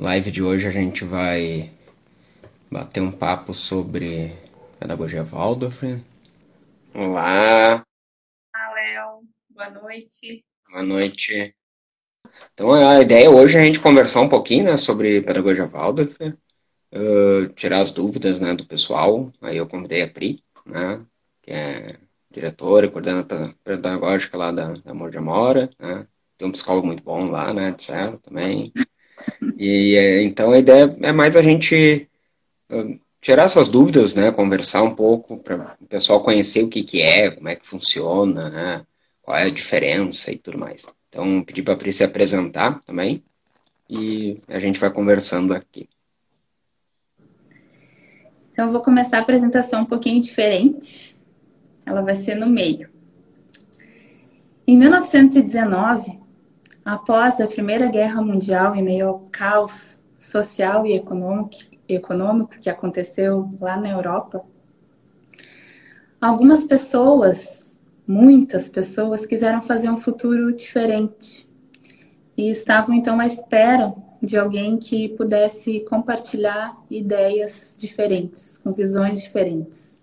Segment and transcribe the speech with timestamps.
[0.00, 1.72] live de hoje a gente vai
[2.70, 4.32] bater um papo sobre
[4.78, 5.82] pedagogia Waldorf.
[6.94, 7.84] Olá!
[8.54, 9.22] Olá, Léo.
[9.50, 10.44] Boa noite.
[10.70, 11.52] Boa noite.
[12.54, 17.48] Então a ideia hoje é a gente conversar um pouquinho né, sobre pedagogia Waldorf, uh,
[17.56, 19.32] tirar as dúvidas né, do pessoal.
[19.42, 21.04] Aí eu convidei a Pri, né,
[21.42, 21.96] que é
[22.30, 26.06] diretora e coordenadora pedagógica lá da, da Amor de Amora, né?
[26.36, 28.72] Tem um psicólogo muito bom lá, né, de Serra também.
[29.58, 32.08] E é, então a ideia é mais a gente
[32.70, 37.02] uh, tirar essas dúvidas, né, conversar um pouco para o pessoal conhecer o que, que
[37.02, 38.86] é, como é que funciona, né,
[39.22, 40.86] qual é a diferença e tudo mais.
[41.08, 43.22] Então, pedir para a Pri se apresentar também
[43.88, 45.88] e a gente vai conversando aqui.
[48.52, 51.16] Então, eu vou começar a apresentação um pouquinho diferente.
[51.86, 52.90] Ela vai ser no meio.
[54.66, 56.17] Em 1919,
[56.84, 61.56] após a Primeira Guerra Mundial, em meio ao caos social e econômico,
[61.88, 64.44] econômico que aconteceu lá na Europa,
[66.20, 67.68] algumas pessoas
[68.08, 71.46] muitas pessoas quiseram fazer um futuro diferente
[72.34, 80.02] e estavam então à espera de alguém que pudesse compartilhar ideias diferentes, com visões diferentes.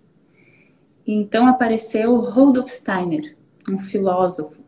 [1.04, 3.36] Então apareceu Rudolf Steiner,
[3.68, 4.62] um filósofo.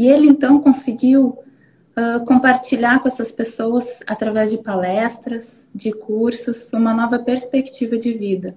[0.00, 1.38] E ele então conseguiu
[1.94, 8.56] uh, compartilhar com essas pessoas, através de palestras, de cursos, uma nova perspectiva de vida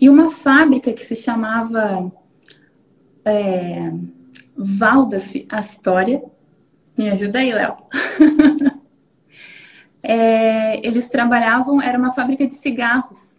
[0.00, 2.10] e uma fábrica que se chamava
[3.24, 3.92] é,
[4.56, 6.24] Waldorf Astoria.
[6.96, 7.76] Me ajuda aí, Léo.
[10.02, 13.38] é, eles trabalhavam, era uma fábrica de cigarros.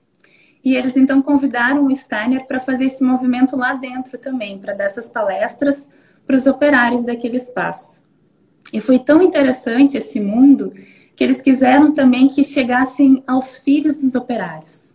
[0.64, 4.86] E eles então convidaram o Steiner para fazer esse movimento lá dentro também, para dar
[4.86, 5.86] essas palestras
[6.30, 8.04] para os operários daquele espaço.
[8.72, 10.72] E foi tão interessante esse mundo
[11.16, 14.94] que eles quiseram também que chegassem aos filhos dos operários.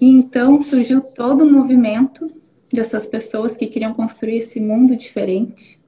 [0.00, 2.34] E então surgiu todo um movimento
[2.72, 5.78] dessas pessoas que queriam construir esse mundo diferente.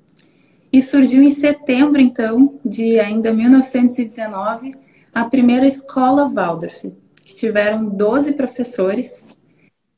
[0.70, 4.74] E surgiu em setembro, então, de ainda 1919,
[5.10, 9.34] a primeira escola Waldorf, que tiveram 12 professores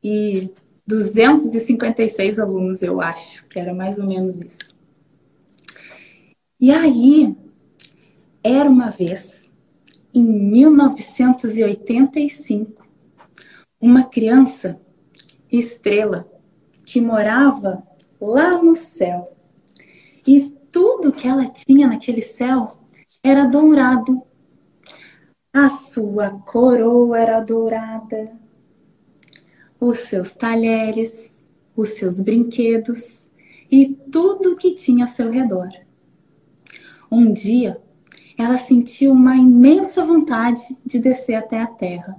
[0.05, 0.53] e
[0.87, 4.77] 256 alunos, eu acho, que era mais ou menos isso.
[6.61, 7.35] E aí,
[8.43, 9.49] era uma vez,
[10.15, 12.87] em 1985,
[13.81, 14.79] uma criança
[15.51, 16.31] estrela
[16.85, 17.83] que morava
[18.21, 19.35] lá no céu.
[20.27, 22.77] E tudo que ela tinha naquele céu
[23.23, 24.23] era dourado.
[25.53, 28.33] A sua coroa era dourada,
[29.85, 31.45] os seus talheres,
[31.75, 33.29] os seus brinquedos
[33.69, 35.71] e tudo que tinha ao seu redor.
[37.11, 37.83] Um dia,
[38.39, 42.17] ela sentiu uma imensa vontade de descer até a terra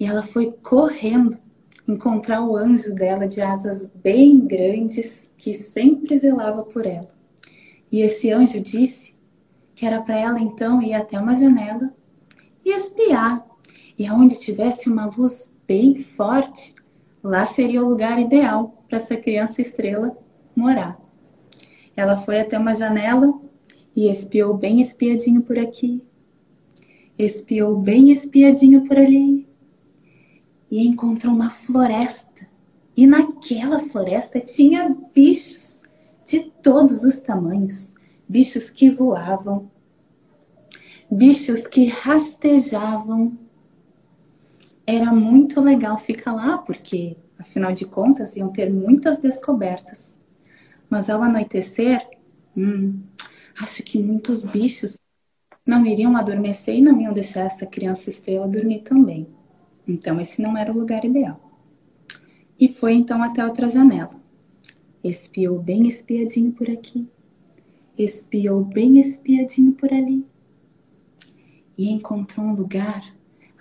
[0.00, 1.38] e ela foi correndo
[1.86, 7.12] encontrar o anjo dela de asas bem grandes que sempre zelava por ela.
[7.90, 9.14] E esse anjo disse
[9.74, 11.92] que era para ela então ir até uma janela
[12.64, 13.46] e espiar.
[13.98, 16.74] E aonde tivesse uma luz bem forte,
[17.22, 20.16] lá seria o lugar ideal para essa criança estrela
[20.54, 21.00] morar.
[21.96, 23.32] Ela foi até uma janela
[23.94, 26.02] e espiou bem espiadinho por aqui,
[27.18, 29.46] espiou bem espiadinho por ali,
[30.70, 32.48] e encontrou uma floresta.
[32.96, 35.80] E naquela floresta tinha bichos
[36.24, 37.92] de todos os tamanhos,
[38.26, 39.70] bichos que voavam,
[41.10, 43.36] bichos que rastejavam.
[44.86, 50.18] Era muito legal ficar lá, porque, afinal de contas, iam ter muitas descobertas.
[50.90, 52.06] Mas ao anoitecer,
[52.56, 53.00] hum,
[53.58, 54.98] acho que muitos bichos
[55.64, 59.26] não iriam adormecer e não iam deixar essa criança estrela dormir também.
[59.86, 61.40] Então, esse não era o lugar ideal.
[62.58, 64.20] E foi então até outra janela.
[65.02, 67.08] Espiou bem espiadinho por aqui,
[67.98, 70.24] espiou bem espiadinho por ali.
[71.76, 73.02] E encontrou um lugar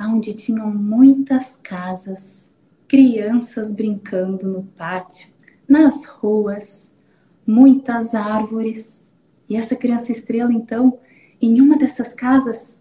[0.07, 2.50] onde tinham muitas casas,
[2.88, 5.30] crianças brincando no pátio,
[5.68, 6.92] nas ruas,
[7.45, 9.03] muitas árvores.
[9.50, 11.00] E essa criança estrela, então,
[11.42, 12.80] em uma dessas casas,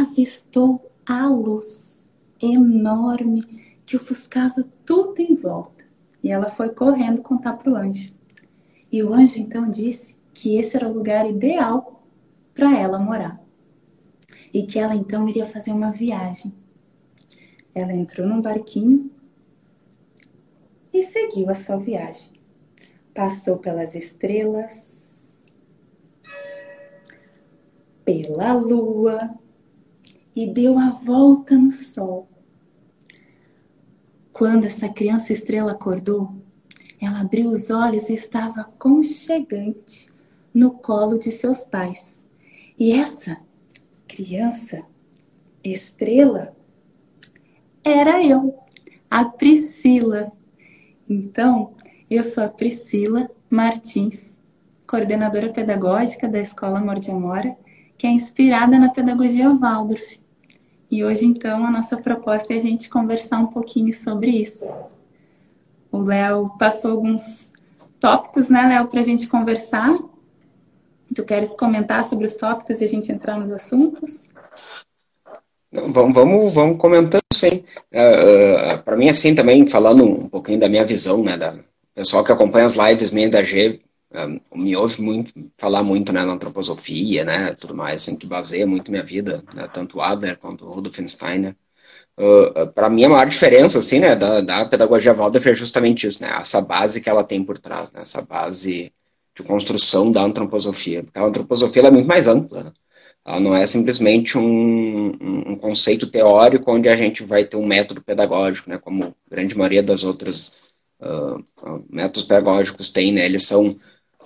[0.00, 2.04] avistou a luz
[2.40, 3.42] enorme
[3.84, 5.84] que ofuscava tudo em volta.
[6.22, 8.12] E ela foi correndo contar para o anjo.
[8.90, 12.04] E o anjo então disse que esse era o lugar ideal
[12.52, 13.40] para ela morar.
[14.56, 16.50] E que ela então iria fazer uma viagem.
[17.74, 19.10] Ela entrou num barquinho
[20.90, 22.32] e seguiu a sua viagem.
[23.12, 25.44] Passou pelas estrelas,
[28.02, 29.38] pela lua
[30.34, 32.26] e deu a volta no sol.
[34.32, 36.34] Quando essa criança estrela acordou,
[36.98, 40.10] ela abriu os olhos e estava aconchegante
[40.54, 42.24] no colo de seus pais.
[42.78, 43.44] E essa
[44.16, 44.82] criança
[45.62, 46.56] estrela
[47.84, 48.58] era eu,
[49.10, 50.32] a Priscila.
[51.06, 51.74] Então,
[52.08, 54.38] eu sou a Priscila Martins,
[54.86, 57.54] coordenadora pedagógica da Escola Amor de Amora,
[57.98, 60.18] que é inspirada na pedagogia Waldorf.
[60.90, 64.64] E hoje, então, a nossa proposta é a gente conversar um pouquinho sobre isso.
[65.92, 67.52] O Léo passou alguns
[68.00, 69.94] tópicos, né, Léo, para a gente conversar.
[71.16, 74.28] Tu queres comentar sobre os tópicos e a gente entrar nos assuntos?
[75.72, 77.64] Vamos, vamos, vamos comentando sim.
[77.90, 81.58] Uh, uh, é, para mim, assim, também, falando um pouquinho da minha visão, né, da
[81.94, 83.80] pessoal que acompanha as lives minha da G,
[84.12, 88.66] um, me ouve muito falar muito né, na antroposofia, né, tudo mais, assim, que baseia
[88.66, 91.56] muito minha vida, né, tanto Adler quanto Rudolf Steiner.
[92.18, 96.22] Uh para mim, a maior diferença, assim, né, da, da pedagogia Waldorf é justamente isso,
[96.22, 98.92] né, essa base que ela tem por trás, né, essa base
[99.36, 101.04] de construção da antroposofia.
[101.04, 102.72] Porque a antroposofia é muito mais ampla, né?
[103.24, 108.00] Ela não é simplesmente um, um, conceito teórico onde a gente vai ter um método
[108.00, 110.52] pedagógico, né, como a grande maioria das outras
[111.00, 111.44] uh,
[111.90, 113.76] métodos pedagógicos tem, né, eles são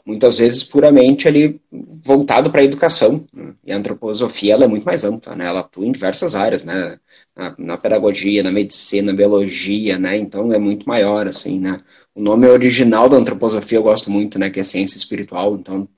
[0.04, 3.26] muitas vezes puramente ali voltado para a educação.
[3.32, 3.54] Né?
[3.64, 5.46] E a antroposofia ela é muito mais ampla, né?
[5.46, 6.98] Ela atua em diversas áreas, né?
[7.36, 10.16] Na, na, pedagogia, na medicina, na biologia, né?
[10.16, 11.78] Então é muito maior, assim, né?
[12.14, 14.50] O nome original da antroposofia eu gosto muito, né?
[14.50, 15.54] Que é ciência espiritual.
[15.54, 15.88] Então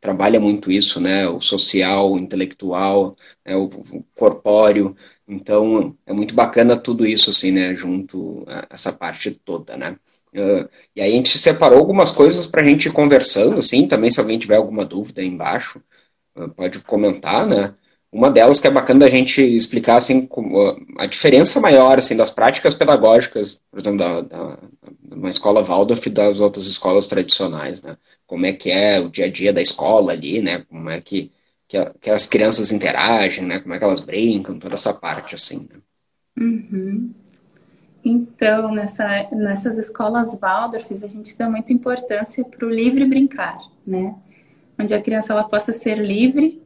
[0.00, 1.28] trabalha muito isso, né?
[1.28, 3.56] O social, o intelectual, né?
[3.56, 4.94] o, o corpóreo.
[5.26, 7.74] Então é muito bacana tudo isso, assim, né?
[7.74, 9.98] Junto a essa parte toda, né?
[10.34, 14.10] Uh, e aí a gente separou algumas coisas para a gente ir conversando, sim, também
[14.10, 15.82] se alguém tiver alguma dúvida aí embaixo,
[16.36, 17.74] uh, pode comentar, né?
[18.16, 20.26] Uma delas que é bacana da gente explicar, assim,
[20.96, 24.58] a diferença maior, assim, das práticas pedagógicas, por exemplo, da, da,
[25.12, 27.98] uma escola Waldorf e das outras escolas tradicionais, né?
[28.26, 30.64] Como é que é o dia a dia da escola ali, né?
[30.66, 31.30] Como é que,
[31.68, 33.60] que, que as crianças interagem, né?
[33.60, 35.76] Como é que elas brincam, toda essa parte, assim, né?
[36.40, 37.12] Uhum.
[38.02, 44.14] Então, nessa, nessas escolas Waldorf, a gente dá muita importância para o livre brincar, né?
[44.78, 46.62] Onde a criança ela possa ser livre,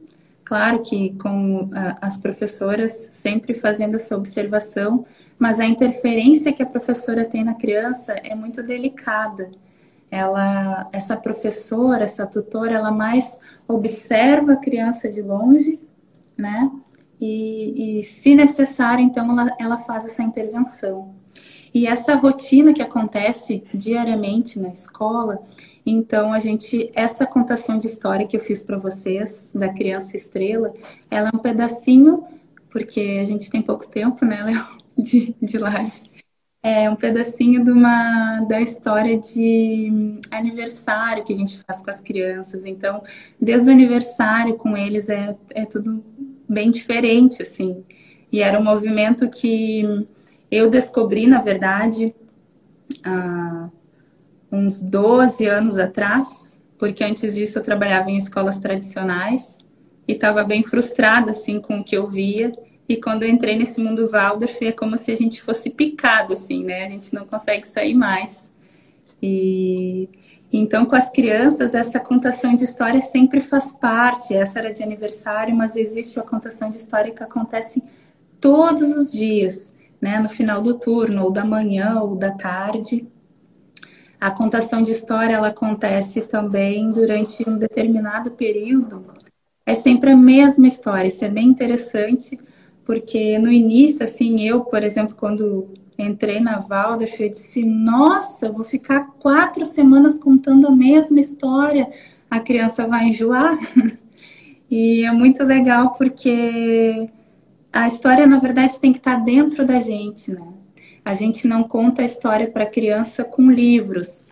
[0.51, 5.05] claro que com a, as professoras sempre fazendo essa observação,
[5.39, 9.49] mas a interferência que a professora tem na criança é muito delicada.
[10.11, 15.79] Ela, essa professora, essa tutora, ela mais observa a criança de longe,
[16.37, 16.69] né?
[17.17, 21.15] E, e se necessário, então, ela, ela faz essa intervenção.
[21.73, 25.39] E essa rotina que acontece diariamente na escola,
[25.85, 30.73] então a gente essa contação de história que eu fiz para vocês da criança estrela,
[31.09, 32.23] ela é um pedacinho
[32.71, 34.65] porque a gente tem pouco tempo, né, Léo,
[34.97, 35.91] de, de live.
[36.63, 41.99] É um pedacinho de uma da história de aniversário que a gente faz com as
[41.99, 42.65] crianças.
[42.65, 43.03] Então,
[43.39, 46.03] desde o aniversário com eles é, é tudo
[46.47, 47.83] bem diferente, assim.
[48.31, 50.05] E era um movimento que
[50.51, 52.13] eu descobri, na verdade,
[53.03, 53.69] há
[54.51, 59.57] uns 12 anos atrás, porque antes disso eu trabalhava em escolas tradicionais
[60.07, 62.51] e estava bem frustrada assim com o que eu via.
[62.89, 66.63] E quando eu entrei nesse mundo Waldorf, é como se a gente fosse picado, assim,
[66.63, 66.85] né?
[66.85, 68.49] A gente não consegue sair mais.
[69.21, 70.09] E
[70.51, 74.33] então, com as crianças, essa contação de história sempre faz parte.
[74.33, 77.81] Essa era de aniversário, mas existe a contação de história que acontece
[78.41, 83.07] todos os dias né, no final do turno, ou da manhã, ou da tarde.
[84.21, 89.03] A contação de história ela acontece também durante um determinado período.
[89.65, 91.07] É sempre a mesma história.
[91.07, 92.39] Isso é bem interessante,
[92.85, 98.63] porque no início, assim, eu, por exemplo, quando entrei na Waldorf, eu disse: Nossa, vou
[98.63, 101.89] ficar quatro semanas contando a mesma história.
[102.29, 103.57] A criança vai enjoar.
[104.69, 107.09] e é muito legal porque
[107.73, 110.60] a história, na verdade, tem que estar dentro da gente, né?
[111.03, 114.27] A gente não conta a história para criança com livros,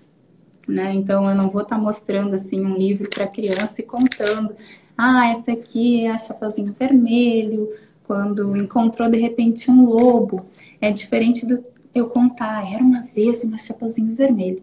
[0.68, 0.94] né?
[0.94, 4.56] Então, eu não vou estar mostrando, assim, um livro para criança e contando.
[4.96, 7.70] Ah, essa aqui é a Chapeuzinho Vermelho,
[8.04, 10.46] quando encontrou, de repente, um lobo.
[10.80, 14.62] É diferente do eu contar, era uma vez uma Chapeuzinho Vermelho.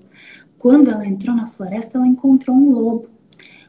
[0.59, 3.09] Quando ela entrou na floresta, ela encontrou um lobo.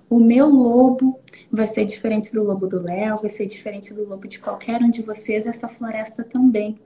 [0.10, 1.20] O meu lobo
[1.52, 4.90] vai ser diferente do lobo do Léo, vai ser diferente do lobo de qualquer um
[4.90, 6.78] de vocês, essa floresta também.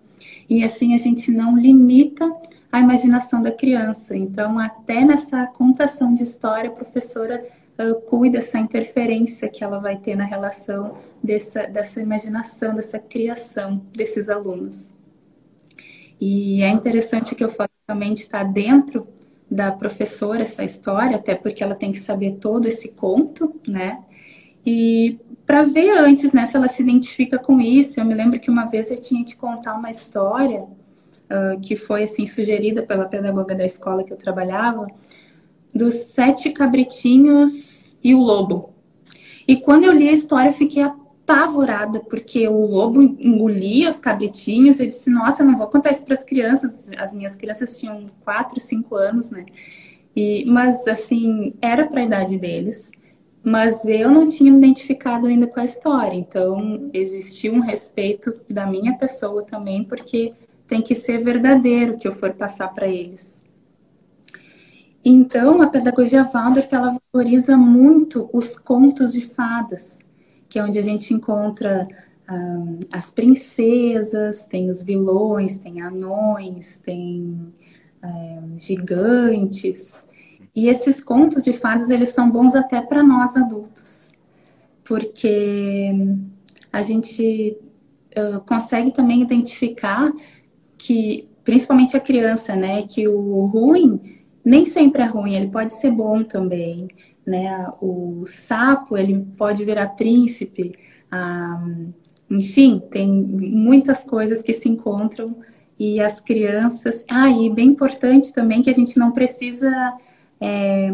[0.49, 2.29] E assim a gente não limita
[2.71, 4.15] a imaginação da criança.
[4.15, 7.45] Então, até nessa contação de história, a professora
[7.77, 13.81] uh, cuida dessa interferência que ela vai ter na relação dessa, dessa imaginação, dessa criação
[13.91, 14.93] desses alunos.
[16.19, 19.07] E é interessante que eu falo também de estar dentro
[19.49, 24.01] da professora essa história, até porque ela tem que saber todo esse conto, né?
[24.65, 27.99] E para ver antes, né, se ela se identifica com isso.
[27.99, 32.03] Eu me lembro que uma vez eu tinha que contar uma história uh, que foi
[32.03, 34.87] assim sugerida pela pedagoga da escola que eu trabalhava,
[35.73, 38.73] dos sete cabritinhos e o lobo.
[39.47, 44.79] E quando eu li a história, eu fiquei apavorada, porque o lobo engolia os cabritinhos.
[44.79, 46.89] Eu disse, nossa, não vou contar isso para as crianças.
[46.97, 49.45] As minhas crianças tinham quatro, cinco anos, né?
[50.15, 52.91] E, mas, assim, era para a idade deles.
[53.43, 56.15] Mas eu não tinha me identificado ainda com a história.
[56.15, 60.31] Então, existia um respeito da minha pessoa também, porque
[60.67, 63.41] tem que ser verdadeiro o que eu for passar para eles.
[65.03, 69.97] Então, a pedagogia Waldorf, ela valoriza muito os contos de fadas,
[70.47, 71.87] que é onde a gente encontra
[72.29, 77.51] um, as princesas, tem os vilões, tem anões, tem
[78.03, 80.03] um, gigantes.
[80.55, 84.11] E esses contos de fadas, eles são bons até para nós adultos,
[84.83, 85.91] porque
[86.71, 87.57] a gente
[88.17, 90.11] uh, consegue também identificar
[90.77, 95.91] que, principalmente a criança, né, que o ruim nem sempre é ruim, ele pode ser
[95.91, 96.87] bom também,
[97.25, 97.67] né?
[97.79, 100.73] O sapo, ele pode virar príncipe,
[101.11, 101.63] ah,
[102.29, 105.35] enfim, tem muitas coisas que se encontram
[105.77, 107.05] e as crianças.
[107.09, 109.69] Ah, e bem importante também que a gente não precisa
[110.41, 110.89] é,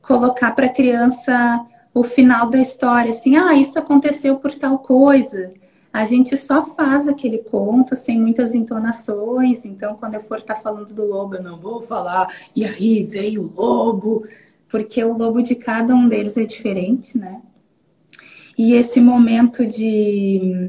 [0.00, 5.52] colocar para a criança o final da história, assim, ah, isso aconteceu por tal coisa
[5.94, 9.64] a gente só faz aquele conto sem muitas entonações.
[9.64, 13.04] Então, quando eu for estar tá falando do lobo, eu não vou falar, e aí
[13.04, 14.26] veio o lobo,
[14.68, 17.40] porque o lobo de cada um deles é diferente, né?
[18.58, 20.68] E esse momento de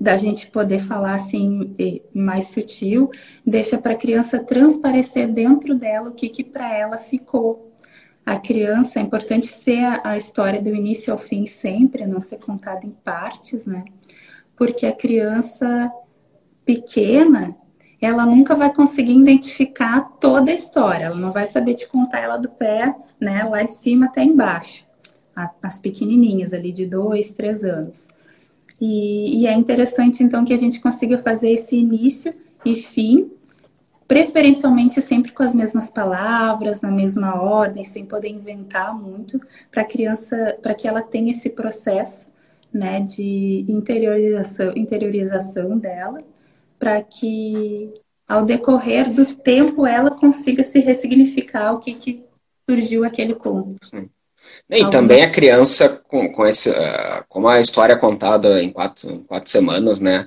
[0.00, 1.74] da gente poder falar assim
[2.14, 3.10] mais sutil,
[3.44, 7.72] deixa para a criança transparecer dentro dela o que que para ela ficou.
[8.24, 12.38] A criança é importante ser a, a história do início ao fim sempre, não ser
[12.38, 13.84] contada em partes, né?
[14.56, 15.92] porque a criança
[16.64, 17.54] pequena
[18.00, 22.36] ela nunca vai conseguir identificar toda a história, ela não vai saber te contar ela
[22.36, 24.86] do pé, né, lá de cima até embaixo,
[25.62, 28.08] as pequenininhas ali de dois, três anos.
[28.80, 33.30] E, e é interessante então que a gente consiga fazer esse início e fim,
[34.06, 39.40] preferencialmente sempre com as mesmas palavras, na mesma ordem, sem poder inventar muito,
[39.70, 42.28] para a criança, para que ela tenha esse processo
[42.72, 46.22] né, de interiorização, interiorização dela,
[46.78, 47.92] para que
[48.28, 52.24] ao decorrer do tempo ela consiga se ressignificar o que, que
[52.68, 53.76] surgiu aquele conto.
[53.86, 54.10] Sim.
[54.70, 54.90] E Alguma...
[54.90, 59.22] também a criança, com, com esse, uh, como a história é contada em quatro, em
[59.24, 60.26] quatro semanas, né?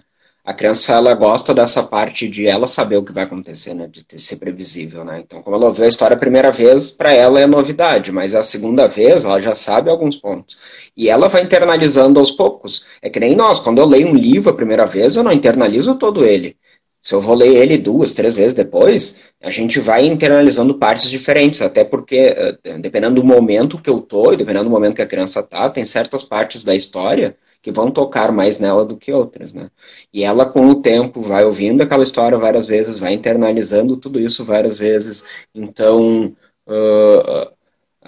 [0.50, 4.19] a criança ela gosta dessa parte de ela saber o que vai acontecer, né, de
[4.19, 5.19] ser previsível, né?
[5.19, 8.41] Então, como ela ouviu a história a primeira vez, para ela é novidade, mas a
[8.41, 10.57] segunda vez ela já sabe alguns pontos.
[10.98, 12.88] E ela vai internalizando aos poucos.
[13.00, 16.00] É que nem nós, quando eu leio um livro a primeira vez, eu não internalizo
[16.00, 16.57] todo ele.
[17.01, 21.61] Se eu vou ler ele duas, três vezes depois, a gente vai internalizando partes diferentes,
[21.61, 25.07] até porque, eh, dependendo do momento que eu tô e dependendo do momento que a
[25.07, 29.53] criança tá, tem certas partes da história que vão tocar mais nela do que outras,
[29.53, 29.69] né?
[30.13, 34.43] E ela, com o tempo, vai ouvindo aquela história várias vezes, vai internalizando tudo isso
[34.45, 36.35] várias vezes, então,
[36.67, 37.51] uh,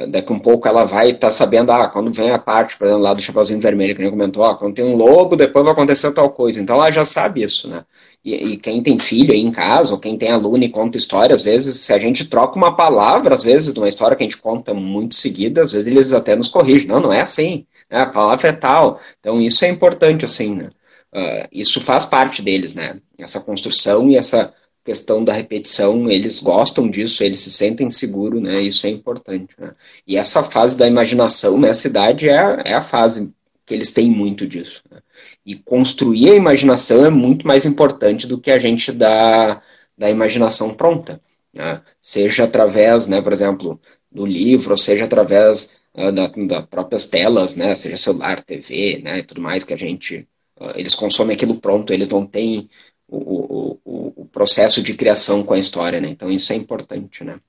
[0.10, 3.03] daqui um pouco ela vai estar tá sabendo, ah, quando vem a parte, por exemplo,
[3.03, 6.12] lá do Chapeuzinho Vermelho, que nem comentou, ah, quando tem um lobo, depois vai acontecer
[6.13, 7.83] tal coisa, então ela já sabe isso, né?
[8.24, 11.33] E, e, quem tem filho aí em casa, ou quem tem aluno e conta história,
[11.36, 14.25] às vezes, se a gente troca uma palavra, às vezes, de uma história que a
[14.25, 16.88] gente conta muito seguida, às vezes eles até nos corrigem.
[16.88, 17.65] Não, não é assim.
[17.89, 18.01] Né?
[18.01, 19.00] A palavra é tal.
[19.19, 20.69] Então, isso é importante, assim, né?
[21.13, 23.01] Uh, isso faz parte deles, né?
[23.17, 24.53] Essa construção e essa
[24.84, 28.62] questão da repetição, eles gostam disso, eles se sentem seguros, né?
[28.62, 29.54] Isso é importante.
[29.58, 29.72] Né?
[30.08, 33.34] E essa fase da imaginação nessa idade é, é a fase
[33.66, 34.82] que eles têm muito disso.
[34.90, 35.00] Né?
[35.46, 39.64] E construir a imaginação é muito mais importante do que a gente dar
[39.98, 41.22] da imaginação pronta.
[41.54, 41.82] Né?
[42.02, 43.80] Seja através, né, por exemplo,
[44.12, 49.64] do livro, seja através da, das próprias telas, né, seja celular, TV, né, tudo mais
[49.64, 50.28] que a gente...
[50.60, 52.70] Uh, eles consomem aquilo pronto, eles não têm
[53.08, 56.10] o, o, processo de criação com a história, né?
[56.10, 57.40] Então isso é importante, né?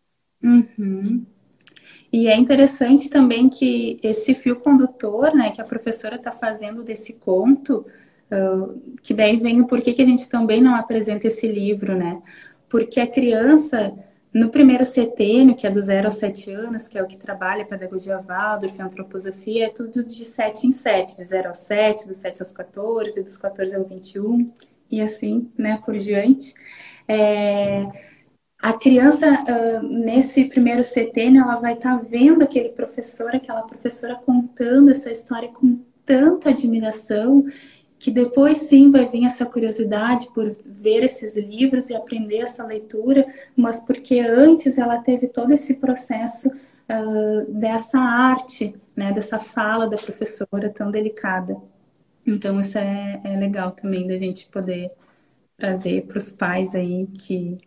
[0.43, 1.25] Uhum.
[2.13, 7.15] E é interessante também que esse fio condutor, né, que a professora está fazendo desse
[7.15, 7.87] conto,
[8.31, 12.21] uh, que daí vem o porquê que a gente também não apresenta esse livro, né?
[12.69, 13.95] Porque a criança,
[14.33, 17.65] no primeiro setênio, que é do 0 aos 7 anos, que é o que trabalha
[17.65, 22.43] pedagogia Waldorf, antroposofia, é tudo de 7 em 7, de 0 aos 7, dos 7
[22.43, 24.53] aos 14, dos 14 ao 21,
[24.93, 26.55] e assim, né, por diante.
[27.09, 27.87] É,
[28.61, 34.15] a criança, uh, nesse primeiro setênio, ela vai estar tá vendo aquele professor, aquela professora
[34.15, 37.45] contando essa história com tanta admiração
[37.99, 43.25] que depois sim vai vir essa curiosidade por ver esses livros e aprender essa leitura,
[43.57, 49.97] mas porque antes ela teve todo esse processo uh, dessa arte, né, dessa fala da
[49.97, 51.57] professora tão delicada.
[52.27, 54.91] Então isso é, é legal também da gente poder
[55.57, 57.59] trazer para os pais aí que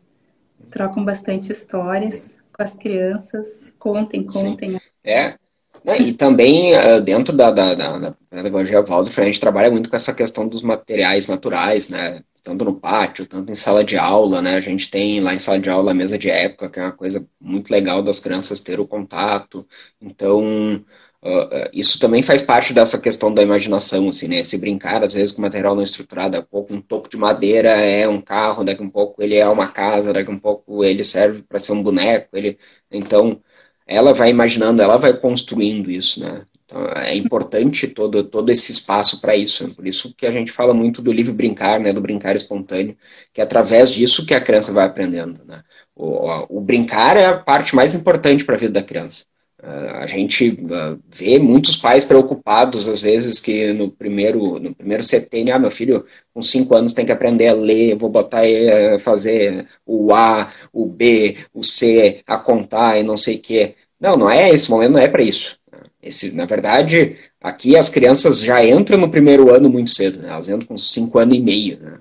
[0.70, 4.72] trocam bastante histórias com as crianças, contem, contem.
[4.72, 4.80] Sim.
[5.04, 5.38] É,
[5.86, 9.96] né, e também, eh, dentro da, da, da, pedagogia Waldorf, a gente trabalha muito com
[9.96, 12.24] essa questão dos materiais naturais, né?
[12.44, 14.56] Tanto no pátio, tanto em sala de aula, né?
[14.56, 16.92] A gente tem lá em sala de aula a mesa de época, que é uma
[16.92, 19.68] coisa muito legal das crianças ter o contato.
[20.02, 20.84] Então,
[21.24, 24.44] uh, isso também faz parte dessa questão da imaginação, assim, né?
[24.44, 28.08] Se brincar, às vezes, com material não estruturado, um pouco um topo de madeira é
[28.08, 31.04] um carro, daqui a um pouco ele é uma casa, daqui a um pouco ele
[31.04, 32.58] serve para ser um boneco, ele...
[32.92, 33.42] Então
[33.88, 36.46] ela vai imaginando, ela vai construindo isso, né?
[36.66, 39.68] Então, é importante todo, todo esse espaço para isso.
[39.68, 39.74] Né?
[39.76, 41.94] Por isso que a gente fala muito do livre brincar, né?
[41.94, 42.98] Do brincar espontâneo,
[43.32, 45.46] que é através disso que a criança vai aprendendo.
[45.46, 45.64] Né?
[45.96, 49.26] O, o brincar é a parte mais importante para a vida da criança.
[49.66, 55.02] Uh, a gente uh, vê muitos pais preocupados, às vezes, que no primeiro, no primeiro
[55.02, 58.70] setênio, ah, meu filho com cinco anos tem que aprender a ler, vou botar ele
[58.70, 63.74] a fazer o A, o B, o C, a contar e não sei o quê.
[64.00, 65.58] Não, não é, esse momento não é para isso.
[66.00, 70.30] Esse, na verdade, aqui as crianças já entram no primeiro ano muito cedo, né?
[70.30, 72.00] elas entram com cinco anos e meio, né?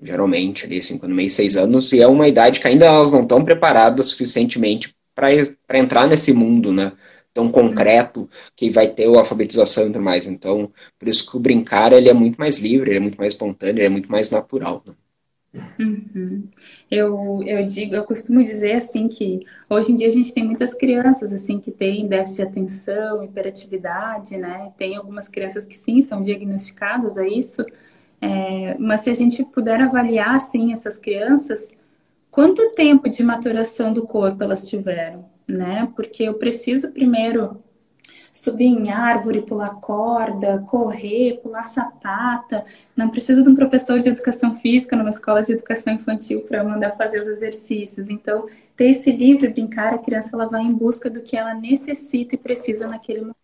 [0.00, 3.12] geralmente, ali, cinco anos e meio, seis anos, e é uma idade que ainda elas
[3.12, 6.92] não estão preparadas suficientemente para entrar nesse mundo, né?
[7.34, 10.26] Tão concreto que vai ter a alfabetização e tudo mais.
[10.26, 13.34] Então, por isso que o brincar ele é muito mais livre, ele é muito mais
[13.34, 14.82] espontâneo, ele é muito mais natural.
[14.86, 14.94] Né?
[15.78, 16.48] Uhum.
[16.90, 20.72] Eu, eu digo, eu costumo dizer assim que hoje em dia a gente tem muitas
[20.72, 24.72] crianças assim que têm déficit de atenção, hiperatividade, né?
[24.78, 27.64] Tem algumas crianças que sim são diagnosticadas a isso,
[28.20, 31.70] é, mas se a gente puder avaliar assim essas crianças,
[32.32, 35.92] quanto tempo de maturação do corpo elas tiveram, né?
[35.94, 37.62] Porque eu preciso primeiro
[38.32, 42.64] subir em árvore, pular corda, correr, pular sapata.
[42.96, 46.92] Não preciso de um professor de educação física numa escola de educação infantil para mandar
[46.92, 48.08] fazer os exercícios.
[48.08, 52.34] Então, ter esse livre brincar, a criança ela vai em busca do que ela necessita
[52.34, 53.36] e precisa naquele momento.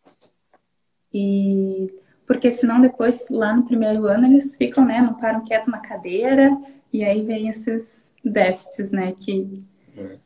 [1.13, 1.87] E
[2.27, 6.51] porque senão depois lá no primeiro ano eles ficam, né, não param quietos na cadeira
[6.93, 9.13] e aí vem esses déficits, né?
[9.19, 9.49] Que
[9.97, 10.17] é.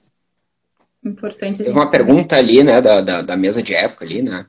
[1.05, 1.59] importante.
[1.59, 4.47] Teve uma pergunta ali, né, da, da, da, mesa de época ali, né?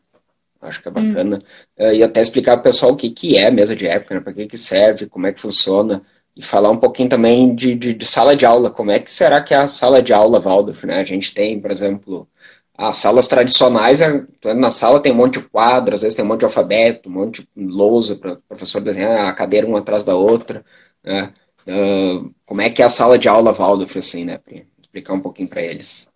[0.61, 1.39] Acho que é bacana.
[1.77, 1.91] Hum.
[1.91, 4.21] E até explicar para o pessoal o que, que é mesa de época, né?
[4.21, 6.01] Para que, que serve, como é que funciona.
[6.35, 8.71] E falar um pouquinho também de, de, de, sala de aula.
[8.71, 10.99] Como é que será que é a sala de aula, Waldorf, né?
[10.99, 12.27] A gente tem, por exemplo,
[12.75, 14.25] as salas tradicionais, é,
[14.55, 17.11] na sala tem um monte de quadros, às vezes tem um monte de alfabeto, um
[17.13, 20.65] monte de lousa para o professor desenhar a cadeira uma atrás da outra,
[21.03, 21.33] né?
[21.67, 24.67] Uh, como é que é a sala de aula Waldorf, assim, né, Pri?
[24.79, 26.09] Explicar um pouquinho para eles.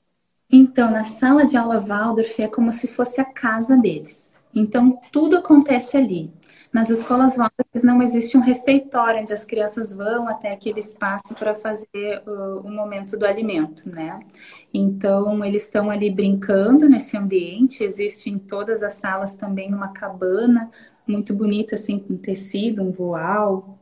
[0.49, 4.31] Então, na sala de aula Waldorf é como se fosse a casa deles.
[4.53, 6.31] Então, tudo acontece ali.
[6.73, 11.55] Nas escolas Waldorf não existe um refeitório onde as crianças vão até aquele espaço para
[11.55, 14.19] fazer o momento do alimento, né?
[14.73, 17.83] Então, eles estão ali brincando nesse ambiente.
[17.83, 20.69] Existe em todas as salas também uma cabana
[21.07, 23.79] muito bonita, assim, com tecido, um voal,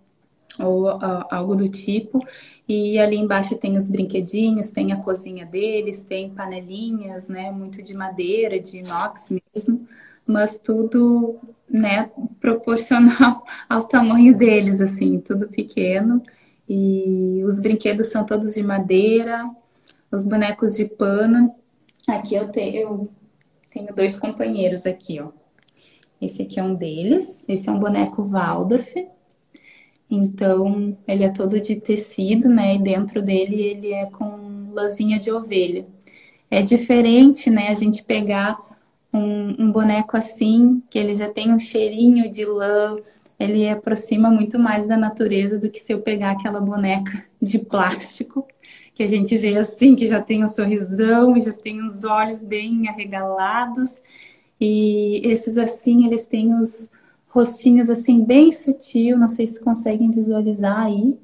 [0.60, 2.20] ou uh, algo do tipo.
[2.68, 7.94] E ali embaixo tem os brinquedinhos, tem a cozinha deles, tem panelinhas, né, muito de
[7.94, 9.88] madeira, de inox mesmo,
[10.26, 11.40] mas tudo,
[11.70, 16.22] né, proporcional ao tamanho deles, assim, tudo pequeno.
[16.68, 19.48] E os brinquedos são todos de madeira,
[20.12, 21.54] os bonecos de pano.
[22.08, 23.10] Aqui eu tenho, eu
[23.72, 25.30] tenho dois companheiros aqui, ó.
[26.20, 28.96] Esse aqui é um deles, esse é um boneco Waldorf,
[30.10, 32.76] então, ele é todo de tecido, né?
[32.76, 35.86] E dentro dele ele é com lãzinha de ovelha.
[36.50, 37.70] É diferente, né?
[37.70, 38.60] A gente pegar
[39.12, 42.98] um, um boneco assim, que ele já tem um cheirinho de lã,
[43.40, 48.48] ele aproxima muito mais da natureza do que se eu pegar aquela boneca de plástico,
[48.94, 52.88] que a gente vê assim, que já tem um sorrisão, já tem os olhos bem
[52.88, 54.02] arregalados.
[54.60, 56.90] E esses assim, eles têm os,
[57.36, 61.20] rostinhos assim bem sutil, não sei se conseguem visualizar aí,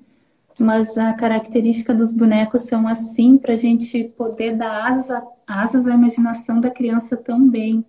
[0.59, 5.93] mas a característica dos bonecos são assim para a gente poder dar asas, asas à
[5.93, 7.85] imaginação da criança também.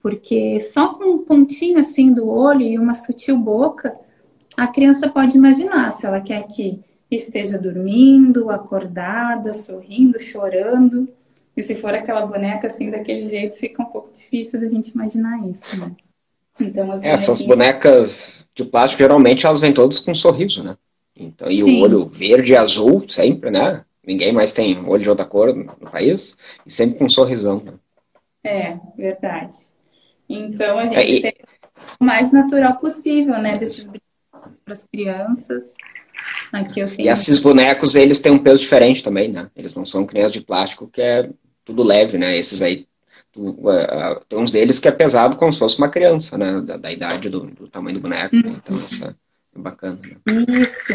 [0.00, 3.98] Porque só com um pontinho assim do olho e uma sutil boca,
[4.56, 11.08] a criança pode imaginar se ela quer que esteja dormindo, acordada, sorrindo, chorando.
[11.56, 15.44] E se for aquela boneca assim, daquele jeito, fica um pouco difícil da gente imaginar
[15.48, 15.90] isso, né?
[16.58, 20.76] Então, Essas bonecas de plástico, geralmente, elas vêm todas com um sorriso, né?
[21.14, 21.80] Então, e Sim.
[21.80, 23.84] o olho verde e azul, sempre, né?
[24.06, 27.62] Ninguém mais tem olho de outra cor no país, e sempre com um sorrisão.
[27.64, 27.72] Né?
[28.44, 29.56] É, verdade.
[30.28, 31.22] Então, a gente é, e...
[31.22, 31.34] tem
[32.00, 33.58] o mais natural possível, né?
[33.58, 33.88] Desses
[34.64, 35.74] para as crianças.
[36.52, 37.06] Aqui eu tenho...
[37.06, 39.50] E esses bonecos, eles têm um peso diferente também, né?
[39.56, 41.28] Eles não são crianças de plástico, que é
[41.64, 42.36] tudo leve, né?
[42.36, 42.86] Esses aí,
[44.28, 46.60] tem uns deles que é pesado como se fosse uma criança, né?
[46.60, 48.34] Da, da idade, do, do, tamanho do boneco.
[48.34, 48.42] Né?
[48.42, 48.50] Uhum.
[48.50, 48.60] Né?
[48.62, 49.14] Então, isso é
[49.54, 49.98] bacana.
[50.02, 50.44] Né?
[50.48, 50.92] Isso.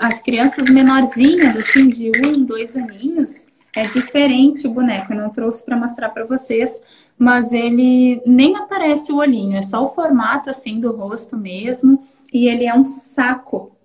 [0.00, 5.12] As crianças menorzinhas, assim, de um, dois aninhos, é diferente o boneco.
[5.12, 6.80] Eu não trouxe para mostrar para vocês,
[7.18, 12.48] mas ele nem aparece o olhinho, é só o formato assim do rosto mesmo, e
[12.48, 13.76] ele é um saco.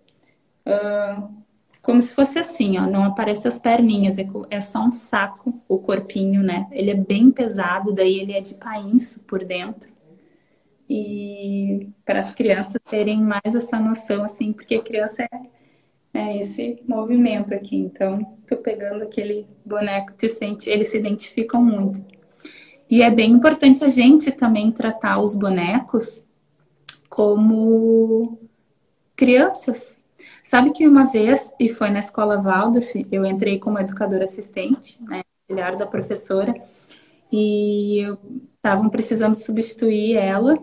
[0.65, 1.40] Uh,
[1.82, 5.80] como se fosse assim, ó, não aparece as perninhas, é, é só um saco, o
[5.80, 6.67] corpinho, né?
[6.72, 9.91] Ele é bem pesado, daí ele é de painço por dentro
[10.94, 15.30] e para as crianças terem mais essa noção, assim, porque criança é,
[16.13, 17.78] é esse movimento aqui.
[17.78, 22.04] Então, tô pegando aquele boneco, te sente, eles se identificam muito.
[22.89, 26.26] E é bem importante a gente também tratar os bonecos
[27.10, 28.38] como
[29.15, 30.01] crianças.
[30.52, 35.22] Sabe que uma vez, e foi na escola Waldorf, eu entrei como educadora assistente, né,
[35.48, 36.54] auxiliar da professora,
[37.32, 38.02] e
[38.58, 40.62] estavam precisando substituir ela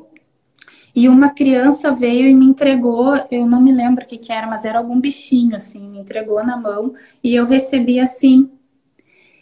[0.94, 4.46] e uma criança veio e me entregou, eu não me lembro o que, que era,
[4.46, 6.92] mas era algum bichinho, assim, me entregou na mão
[7.24, 8.50] e eu recebi assim.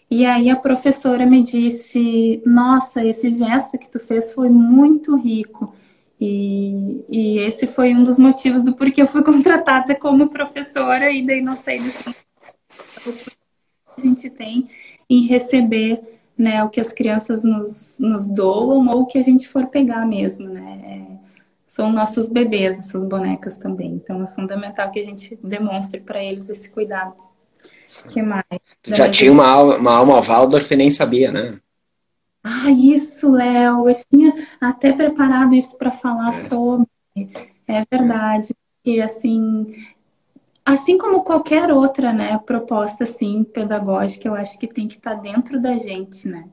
[0.08, 5.74] E aí a professora me disse: Nossa, esse gesto que tu fez foi muito rico.
[6.20, 11.24] E, e esse foi um dos motivos do porquê eu fui contratada como professora e
[11.24, 12.26] daí não sei desse
[13.96, 14.68] a gente tem
[15.08, 16.00] em receber
[16.36, 20.04] né, o que as crianças nos, nos doam ou o que a gente for pegar
[20.06, 20.80] mesmo, né?
[20.84, 21.16] É,
[21.66, 23.92] são nossos bebês, essas bonecas também.
[23.92, 27.16] Então é fundamental que a gente demonstre para eles esse cuidado.
[28.10, 28.44] Que mais?
[28.86, 31.58] Já tinha uma alma, uma alma Waldorf e nem sabia, né?
[32.48, 33.88] Ah, isso, Léo.
[33.88, 36.32] Eu tinha até preparado isso para falar é.
[36.32, 36.86] sobre.
[37.66, 38.54] É verdade.
[38.84, 39.74] E assim,
[40.64, 45.20] assim como qualquer outra, né, proposta assim pedagógica, eu acho que tem que estar tá
[45.20, 46.48] dentro da gente, né?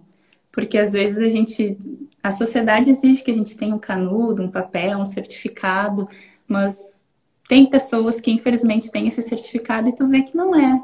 [0.52, 1.78] Porque às vezes a gente.
[2.24, 6.10] A sociedade exige que a gente tenha um canudo, um papel, um certificado,
[6.48, 7.04] mas
[7.48, 10.82] tem pessoas que infelizmente têm esse certificado e tu vê que não é,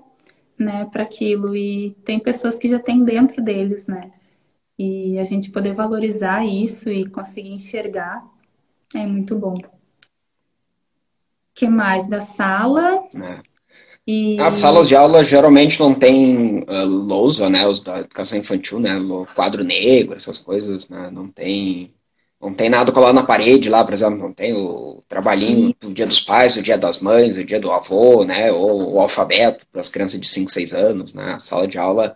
[0.58, 1.56] né, para aquilo.
[1.56, 4.12] E tem pessoas que já têm dentro deles, né?
[4.80, 8.26] E a gente poder valorizar isso e conseguir enxergar
[8.96, 9.56] é muito bom.
[9.56, 9.64] O
[11.54, 13.04] que mais da sala?
[13.14, 13.42] É.
[14.08, 14.40] E...
[14.40, 17.68] As salas de aula geralmente não tem uh, lousa, né?
[17.68, 18.96] Os da educação infantil, né?
[19.36, 21.10] Quadro negro, essas coisas, né?
[21.12, 21.94] Não tem,
[22.42, 26.08] não tem nada colado na parede lá, por exemplo, não tem o trabalhinho do dia
[26.08, 28.50] dos pais, o dia das mães, o dia do avô, né?
[28.50, 31.34] Ou o alfabeto para as crianças de 5, 6 anos, né?
[31.34, 32.16] A sala de aula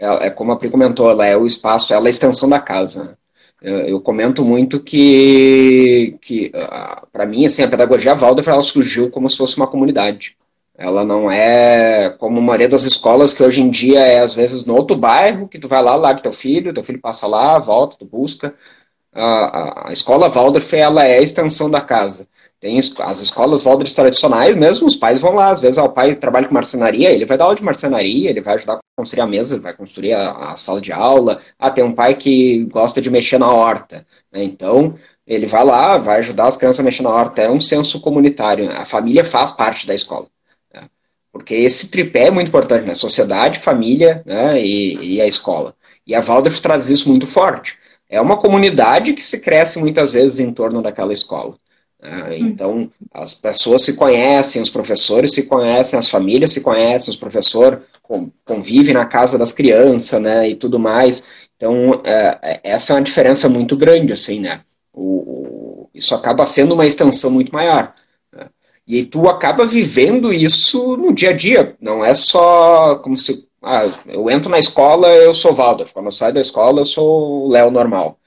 [0.00, 2.58] é, é, como a Pri comentou, ela é o espaço, ela é a extensão da
[2.58, 3.18] casa.
[3.60, 9.10] Eu, eu, comento muito que, que uh, para mim, assim, a pedagogia Waldorf, ela surgiu
[9.10, 10.36] como se fosse uma comunidade.
[10.78, 14.64] Ela não é como a maioria das escolas que hoje em dia é às vezes
[14.64, 17.98] no outro bairro, que tu vai lá, larga teu filho, teu filho passa lá, volta,
[17.98, 18.54] tu busca.
[19.12, 22.26] A, a, a escola Waldorf, ela é a extensão da casa.
[22.60, 26.14] Tem as escolas Waldorf tradicionais mesmo, os pais vão lá, às vezes ah, o pai
[26.14, 29.26] trabalha com marcenaria, ele vai dar aula de marcenaria, ele vai ajudar a construir a
[29.26, 31.40] mesa, vai construir a, a sala de aula.
[31.58, 34.44] Ah, tem um pai que gosta de mexer na horta, né?
[34.44, 34.94] então
[35.26, 37.42] ele vai lá, vai ajudar as crianças a mexer na horta.
[37.42, 40.26] É um senso comunitário, a família faz parte da escola.
[41.32, 42.94] Porque esse tripé é muito importante, né?
[42.94, 44.60] Sociedade, família né?
[44.60, 45.74] e, e a escola.
[46.06, 47.78] E a Waldorf traz isso muito forte.
[48.08, 51.56] É uma comunidade que se cresce muitas vezes em torno daquela escola.
[52.02, 52.38] Né?
[52.38, 57.80] Então, as pessoas se conhecem, os professores se conhecem, as famílias se conhecem, os professores
[58.44, 61.24] convivem na casa das crianças, né, e tudo mais.
[61.56, 64.62] Então, é, é, essa é uma diferença muito grande, assim, né.
[64.92, 67.94] O, o, isso acaba sendo uma extensão muito maior.
[68.90, 71.76] E tu acaba vivendo isso no dia a dia.
[71.80, 73.48] Não é só como se.
[73.62, 75.92] Ah, eu entro na escola, eu sou Waldorf.
[75.92, 78.18] Quando eu saio da escola, eu sou o Léo normal.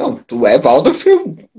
[0.00, 1.04] Não, tu é Waldorf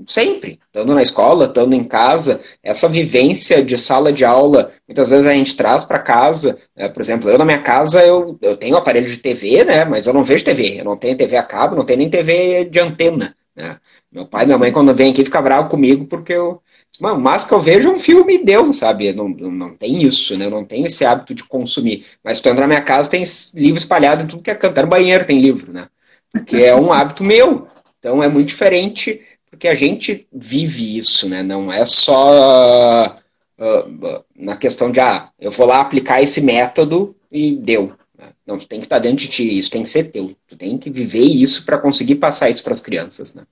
[0.04, 5.28] sempre, estando na escola, estando em casa, essa vivência de sala de aula, muitas vezes
[5.28, 6.88] a gente traz para casa, né?
[6.88, 10.12] por exemplo, eu na minha casa, eu, eu tenho aparelho de TV, né, mas eu
[10.12, 13.36] não vejo TV, eu não tenho TV a cabo, não tenho nem TV de antena,
[13.54, 13.76] né,
[14.10, 16.60] meu pai e minha mãe quando vem aqui fica bravo comigo porque eu,
[17.00, 19.12] Mano, mas que eu vejo um filme deu, sabe?
[19.12, 20.44] Não, não tem isso, né?
[20.44, 22.04] Eu não tenho esse hábito de consumir.
[22.22, 23.22] Mas tu entrar na minha casa, tem
[23.54, 24.78] livro espalhado em tudo que é canto.
[24.82, 25.88] no banheiro tem livro, né?
[26.30, 27.66] Porque é um hábito meu.
[28.02, 31.40] Então é muito diferente, porque a gente vive isso, né?
[31.40, 37.54] Não é só uh, na questão de, ah, eu vou lá aplicar esse método e
[37.54, 37.92] deu.
[38.18, 38.30] Né?
[38.44, 40.34] Não, tu tem que estar dentro de ti, isso tem que ser teu.
[40.48, 43.44] Tu tem que viver isso para conseguir passar isso para as crianças, né?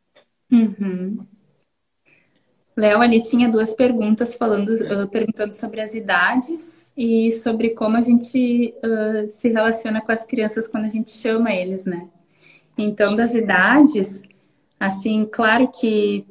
[0.50, 1.18] Uhum.
[2.76, 8.00] Léo, ali tinha duas perguntas falando, uh, perguntando sobre as idades e sobre como a
[8.00, 12.08] gente uh, se relaciona com as crianças quando a gente chama eles, né?
[12.76, 14.22] Então, das idades,
[14.80, 16.26] assim, claro que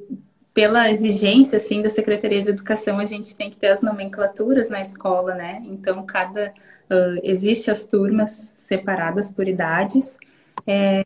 [0.52, 4.80] pela exigência, assim, da Secretaria de Educação, a gente tem que ter as nomenclaturas na
[4.80, 5.62] escola, né?
[5.64, 6.52] Então, cada...
[6.92, 10.18] Uh, existe as turmas separadas por idades,
[10.66, 11.04] é,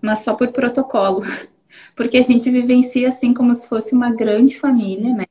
[0.00, 1.22] mas só por protocolo.
[1.94, 5.26] Porque a gente vivencia assim como se fosse uma grande família, né?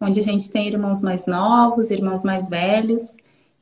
[0.00, 3.14] Onde a gente tem irmãos mais novos, irmãos mais velhos.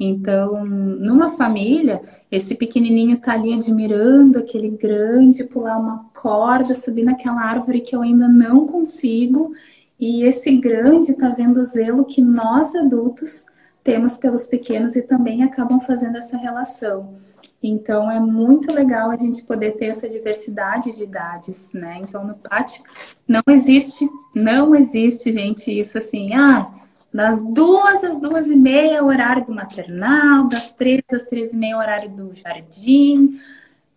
[0.04, 7.42] Então, numa família, esse pequenininho tá ali admirando aquele grande, pular uma corda, subir naquela
[7.42, 9.52] árvore que eu ainda não consigo.
[9.98, 13.44] E esse grande tá vendo o zelo que nós adultos
[13.82, 17.16] temos pelos pequenos e também acabam fazendo essa relação.
[17.62, 22.00] Então é muito legal a gente poder ter essa diversidade de idades, né?
[22.02, 22.82] Então no pátio
[23.28, 26.70] não existe, não existe, gente, isso assim, ah,
[27.14, 31.78] das duas às duas e meia horário do maternal, das três às três e meia
[31.78, 33.38] horário do jardim.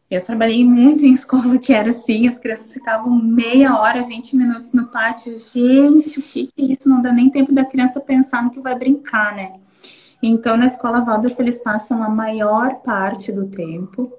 [0.10, 4.72] Eu trabalhei muito em escola que era assim, as crianças ficavam meia hora, 20 minutos
[4.72, 5.36] no pátio.
[5.40, 6.88] Gente, o que, que é isso?
[6.88, 9.54] Não dá nem tempo da criança pensar no que vai brincar, né?
[10.22, 14.14] Então, na escola Waldorf, eles passam a maior parte do tempo.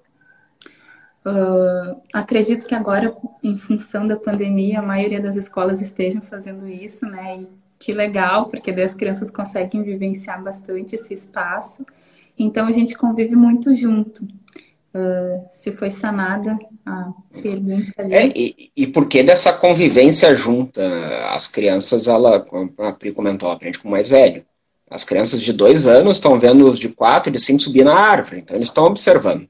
[1.25, 7.07] Uh, acredito que agora, em função da pandemia, a maioria das escolas estejam fazendo isso,
[7.07, 7.43] né?
[7.43, 11.87] E que legal, porque daí as crianças conseguem vivenciar bastante esse espaço.
[12.39, 14.27] Então, a gente convive muito junto.
[14.95, 17.13] Uh, se foi sanada a
[17.43, 18.15] pergunta ali.
[18.15, 20.83] É, e, e por que dessa convivência junta?
[21.31, 24.45] As crianças, ela, como a Pri comentou, aprende com o mais velho.
[24.91, 28.41] As crianças de dois anos estão vendo os de quatro, de cinco subir na árvore,
[28.41, 29.47] então eles estão observando.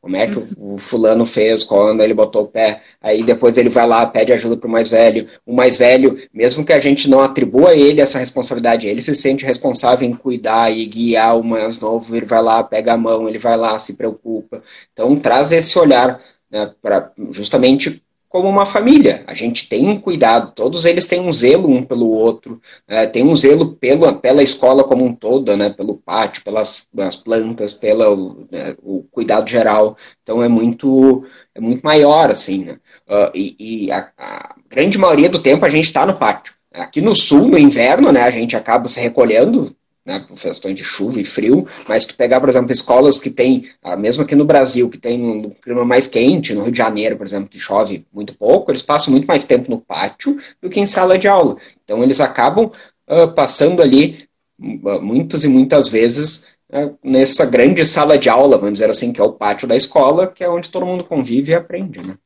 [0.00, 0.74] Como é que uhum.
[0.74, 2.80] o fulano fez quando ele botou o pé?
[3.02, 5.26] Aí depois ele vai lá, pede ajuda para o mais velho.
[5.44, 9.14] O mais velho, mesmo que a gente não atribua a ele essa responsabilidade, ele se
[9.14, 12.16] sente responsável em cuidar e guiar o mais novo.
[12.16, 14.62] Ele vai lá, pega a mão, ele vai lá, se preocupa.
[14.92, 19.24] Então traz esse olhar né, para justamente como uma família.
[19.26, 23.04] A gente tem um cuidado, todos eles têm um zelo um pelo outro, né?
[23.08, 25.68] tem um zelo pela, pela escola como um todo, né?
[25.70, 28.76] pelo pátio, pelas, pelas plantas, pelo né?
[28.84, 29.96] o cuidado geral.
[30.22, 32.64] Então é muito, é muito maior, assim.
[32.64, 32.78] Né?
[33.08, 36.54] Uh, e, e a, a, grande maioria do tempo a gente está no pátio.
[36.72, 39.74] Aqui no sul, no inverno, né, a gente acaba se recolhendo
[40.10, 43.66] né, por questões de chuva e frio, mas tu pegar, por exemplo, escolas que tem,
[43.80, 47.16] ah, mesmo aqui no Brasil, que tem um clima mais quente, no Rio de Janeiro,
[47.16, 50.80] por exemplo, que chove muito pouco, eles passam muito mais tempo no pátio do que
[50.80, 51.56] em sala de aula.
[51.84, 52.72] Então eles acabam
[53.08, 54.26] uh, passando ali
[54.58, 59.20] uh, muitas e muitas vezes uh, nessa grande sala de aula, vamos dizer assim, que
[59.20, 62.18] é o pátio da escola, que é onde todo mundo convive e aprende, né?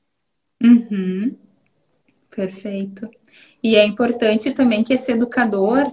[0.62, 1.36] Uhum.
[2.34, 3.10] Perfeito.
[3.62, 5.92] E é importante também que esse educador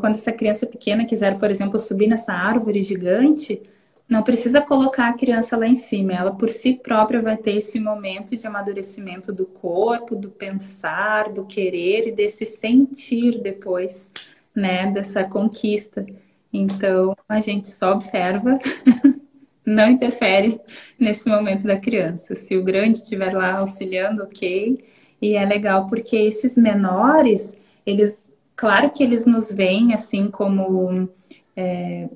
[0.00, 3.60] quando essa criança pequena quiser, por exemplo, subir nessa árvore gigante,
[4.08, 7.80] não precisa colocar a criança lá em cima, ela por si própria vai ter esse
[7.80, 14.10] momento de amadurecimento do corpo, do pensar, do querer e desse sentir depois,
[14.54, 16.04] né, dessa conquista.
[16.52, 18.58] Então, a gente só observa,
[19.64, 20.60] não interfere
[20.98, 22.34] nesse momento da criança.
[22.34, 24.84] Se o grande estiver lá auxiliando, ok.
[25.20, 27.54] E é legal porque esses menores,
[27.86, 31.08] eles Claro que eles nos veem assim como.
[31.56, 32.08] É,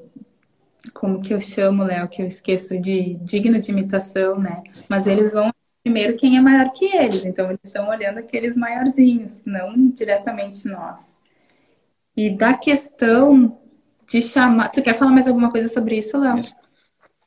[0.94, 4.62] como que eu chamo, Léo, que eu esqueço de digno de imitação, né?
[4.88, 9.42] Mas eles vão primeiro quem é maior que eles, então eles estão olhando aqueles maiorzinhos,
[9.44, 11.01] não diretamente nós.
[12.16, 13.59] E da questão
[14.09, 14.70] de chamar.
[14.70, 16.40] Tu quer falar mais alguma coisa sobre isso, Léo?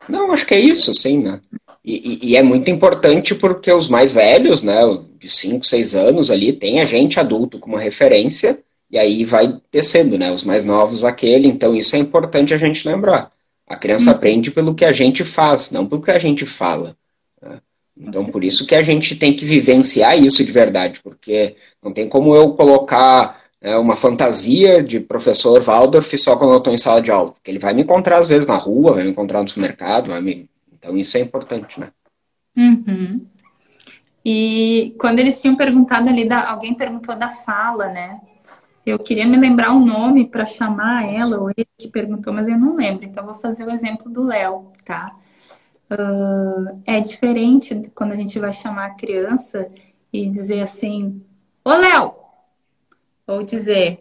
[0.09, 1.39] Não, acho que é isso, sim, né?
[1.83, 4.75] E, e, é muito importante porque os mais velhos, né,
[5.17, 10.17] de 5, 6 anos ali, tem a gente adulto como referência e aí vai descendo,
[10.17, 10.31] né?
[10.31, 13.31] Os mais novos aquele, então isso é importante a gente lembrar.
[13.65, 14.13] A criança hum.
[14.13, 16.97] aprende pelo que a gente faz, não pelo que a gente fala.
[17.41, 17.59] Né?
[17.97, 22.09] Então, por isso que a gente tem que vivenciar isso de verdade, porque não tem
[22.09, 27.01] como eu colocar é, uma fantasia de professor Waldorf só quando eu estou em sala
[27.01, 29.47] de aula, porque ele vai me encontrar às vezes na rua, vai me encontrar no
[29.47, 30.49] supermercado, me...
[30.73, 31.89] então isso é importante, né?
[32.57, 33.25] Uhum.
[34.25, 36.49] E quando eles tinham perguntado ali, da...
[36.49, 38.19] alguém perguntou da fala, né?
[38.85, 42.57] Eu queria me lembrar o nome para chamar ela ou ele que perguntou, mas eu
[42.57, 43.05] não lembro.
[43.05, 45.15] Então, vou fazer o exemplo do Léo, tá?
[45.91, 49.69] Uh, é diferente quando a gente vai chamar a criança
[50.11, 51.21] e dizer assim:
[51.63, 52.15] Ô Léo!
[53.27, 53.99] Ou dizer: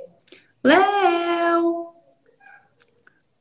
[0.63, 1.93] Léo!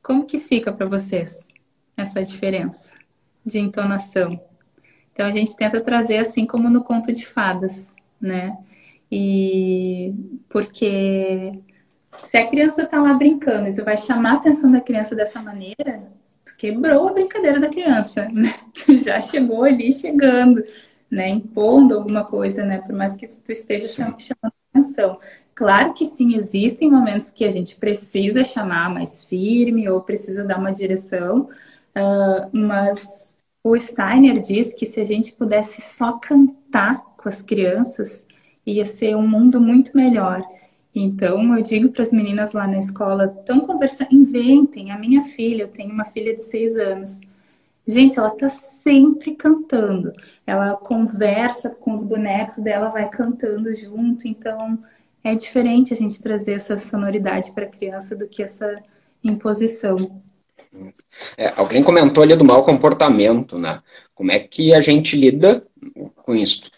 [0.02, 1.48] Como que fica para vocês
[1.96, 2.98] essa diferença
[3.46, 4.40] de entonação?
[5.12, 8.58] Então a gente tenta trazer assim como no conto de fadas, né?
[9.10, 10.14] E
[10.48, 11.52] porque
[12.24, 15.42] se a criança tá lá brincando e tu vai chamar a atenção da criança dessa
[15.42, 16.02] maneira,
[16.56, 18.54] quebrou a brincadeira da criança, né?
[18.84, 20.62] Tu já chegou ali chegando,
[21.10, 21.28] né?
[21.28, 22.78] Impondo alguma coisa, né?
[22.78, 25.18] Por mais que tu esteja chamando atenção.
[25.54, 30.58] Claro que sim, existem momentos que a gente precisa chamar mais firme ou precisa dar
[30.58, 31.48] uma direção,
[31.96, 38.26] uh, mas o Steiner diz que se a gente pudesse só cantar com as crianças,
[38.74, 40.42] ia ser um mundo muito melhor.
[40.94, 44.90] Então, eu digo para as meninas lá na escola, estão conversando, inventem.
[44.90, 47.20] A minha filha, eu tenho uma filha de seis anos.
[47.86, 50.12] Gente, ela tá sempre cantando.
[50.46, 54.26] Ela conversa com os bonecos dela, vai cantando junto.
[54.26, 54.78] Então,
[55.22, 58.82] é diferente a gente trazer essa sonoridade para a criança do que essa
[59.22, 60.22] imposição.
[61.36, 63.78] É, alguém comentou ali do mau comportamento, né?
[64.14, 65.64] Como é que a gente lida
[66.16, 66.70] com isso?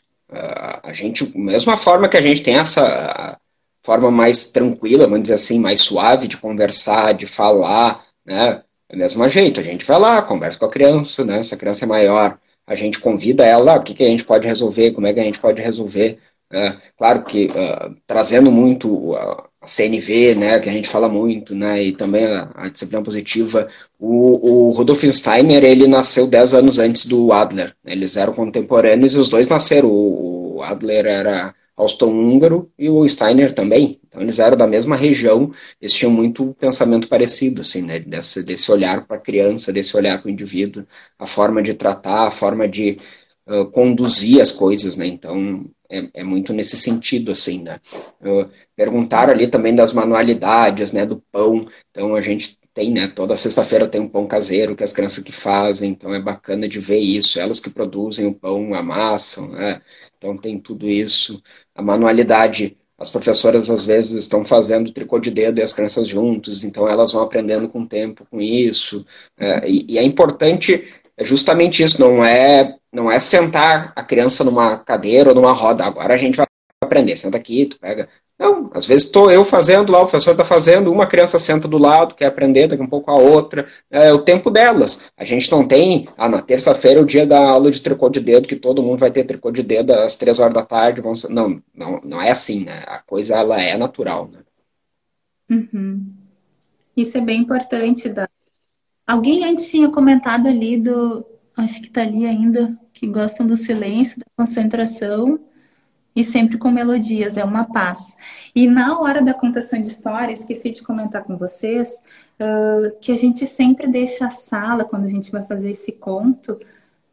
[0.83, 3.39] A gente, mesma forma que a gente tem essa
[3.83, 8.63] forma mais tranquila, vamos dizer assim, mais suave de conversar, de falar, né?
[8.91, 11.43] Do mesmo jeito, a gente vai lá, conversa com a criança, né?
[11.43, 14.47] Se a criança é maior, a gente convida ela, o que, que a gente pode
[14.47, 16.19] resolver, como é que a gente pode resolver.
[16.51, 16.81] Né?
[16.97, 21.83] Claro que uh, trazendo muito uh, a CNV, né, que a gente fala muito, né,
[21.83, 27.07] e também a, a disciplina positiva, o, o Rudolf Steiner, ele nasceu 10 anos antes
[27.07, 32.89] do Adler, eles eram contemporâneos e os dois nasceram, o, o Adler era austro-húngaro e
[32.89, 34.01] o Steiner também.
[34.07, 37.99] Então eles eram da mesma região, eles tinham muito pensamento parecido, assim, né?
[37.99, 40.85] Desse, desse olhar para a criança, desse olhar para o indivíduo,
[41.19, 42.99] a forma de tratar, a forma de
[43.47, 45.07] uh, conduzir as coisas, né?
[45.07, 47.79] Então é, é, muito nesse sentido, assim, né?
[48.21, 51.05] Uh, perguntaram ali também das manualidades, né?
[51.05, 51.67] Do pão.
[51.91, 53.09] Então a gente tem, né?
[53.09, 56.81] Toda sexta-feira tem um pão caseiro que as crianças que fazem, então é bacana de
[56.81, 57.39] ver isso.
[57.39, 59.83] Elas que produzem o pão, amassam, né?
[60.17, 61.43] Então tem tudo isso.
[61.75, 66.65] A manualidade, as professoras às vezes estão fazendo tricô de dedo e as crianças juntos,
[66.65, 69.05] então elas vão aprendendo com o tempo com isso.
[69.39, 70.85] É, e, e é importante
[71.17, 75.85] é justamente isso, não é não é sentar a criança numa cadeira ou numa roda.
[75.85, 76.47] Agora a gente vai
[76.81, 77.17] aprender.
[77.17, 78.09] Senta aqui, tu pega
[78.43, 81.79] não, às vezes estou eu fazendo lá, o professor está fazendo, uma criança senta do
[81.79, 83.69] lado, quer aprender, daqui um pouco a outra.
[83.89, 85.13] É o tempo delas.
[85.17, 88.19] A gente não tem, ah, na terça-feira é o dia da aula de tricô de
[88.19, 91.01] dedo, que todo mundo vai ter tricô de dedo às três horas da tarde.
[91.01, 91.13] Vão...
[91.31, 92.83] Não, não, não é assim, né?
[92.89, 94.41] A coisa, ela é natural, né?
[95.49, 96.13] Uhum.
[96.97, 98.09] Isso é bem importante.
[98.09, 98.29] Da...
[99.07, 101.25] Alguém antes tinha comentado ali do,
[101.57, 105.41] acho que está ali ainda, que gostam do silêncio, da concentração
[106.15, 108.17] e sempre com melodias, é uma paz.
[108.55, 112.01] E na hora da contação de história, esqueci de comentar com vocês
[112.39, 116.61] uh, que a gente sempre deixa a sala, quando a gente vai fazer esse conto,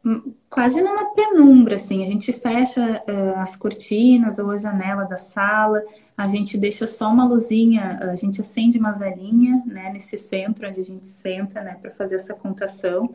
[0.04, 2.04] hum, quase numa penumbra, assim.
[2.04, 5.82] A gente fecha uh, as cortinas ou a janela da sala,
[6.16, 10.78] a gente deixa só uma luzinha, a gente acende uma velhinha, né, nesse centro onde
[10.78, 13.12] a gente senta, né, para fazer essa contação,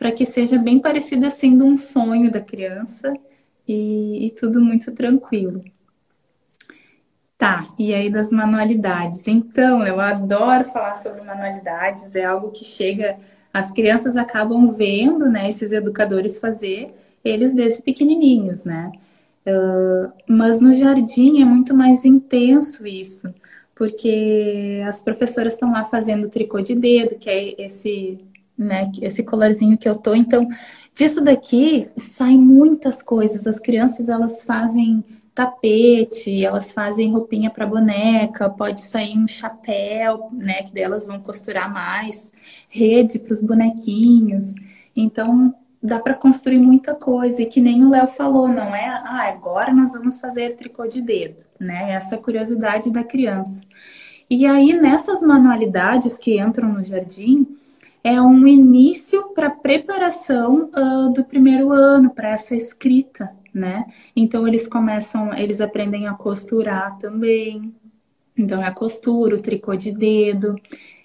[0.00, 3.12] para que seja bem parecido assim de um sonho da criança
[3.68, 5.62] e, e tudo muito tranquilo.
[7.36, 9.28] Tá, e aí das manualidades.
[9.28, 13.18] Então, eu adoro falar sobre manualidades, é algo que chega,
[13.52, 18.90] as crianças acabam vendo, né, esses educadores fazer, eles desde pequenininhos, né?
[19.46, 23.34] Uh, mas no jardim é muito mais intenso isso,
[23.74, 28.18] porque as professoras estão lá fazendo tricô de dedo, que é esse,
[28.60, 30.46] né, esse colarzinho que eu tô, então
[30.94, 33.46] Disso daqui saem muitas coisas.
[33.46, 35.04] As crianças elas fazem
[35.34, 41.72] tapete, elas fazem roupinha para boneca, pode sair um chapéu, né, que delas vão costurar
[41.72, 42.32] mais,
[42.68, 44.54] rede para os bonequinhos.
[44.94, 49.32] Então, dá para construir muita coisa e que nem o Léo falou, não é, ah,
[49.32, 51.92] agora nós vamos fazer tricô de dedo, né?
[51.92, 53.62] Essa curiosidade da criança.
[54.28, 57.46] E aí nessas manualidades que entram no jardim,
[58.02, 63.86] é um início para preparação uh, do primeiro ano para essa escrita, né?
[64.16, 67.74] Então eles começam, eles aprendem a costurar também.
[68.36, 70.56] Então é a costura, o tricô de dedo.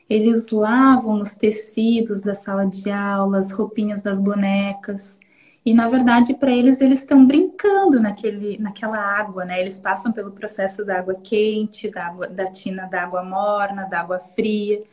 [0.10, 5.20] Eles lavam os tecidos da sala de aula, as roupinhas das bonecas.
[5.66, 9.60] E na verdade, para eles, eles estão brincando naquele, naquela água, né?
[9.60, 14.00] Eles passam pelo processo da água quente, da, água, da tina da água morna, da
[14.02, 14.84] água fria,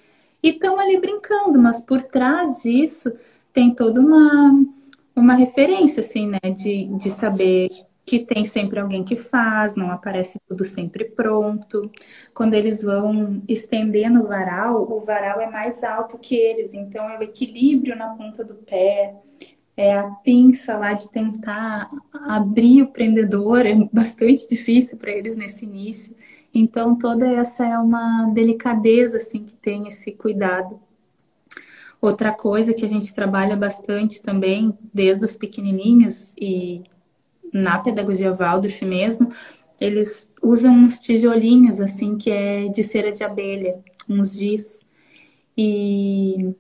[0.43, 3.13] e estão ali brincando, mas por trás disso
[3.53, 4.65] tem toda uma,
[5.15, 6.41] uma referência, assim, né?
[6.53, 7.69] De, de saber
[8.05, 11.91] que tem sempre alguém que faz, não aparece tudo sempre pronto.
[12.35, 17.19] Quando eles vão estendendo o varal, o varal é mais alto que eles, então é
[17.19, 19.15] o equilíbrio na ponta do pé,
[19.77, 25.65] é a pinça lá de tentar abrir o prendedor, é bastante difícil para eles nesse
[25.65, 26.15] início.
[26.55, 30.79] Então toda essa é uma delicadeza assim que tem esse cuidado.
[32.01, 36.83] Outra coisa que a gente trabalha bastante também, desde os pequenininhos e
[37.53, 39.29] na pedagogia Waldorf mesmo,
[39.81, 43.79] eles usam uns tijolinhos assim que é de cera de abelha,
[44.09, 44.81] uns giz.
[45.57, 46.55] E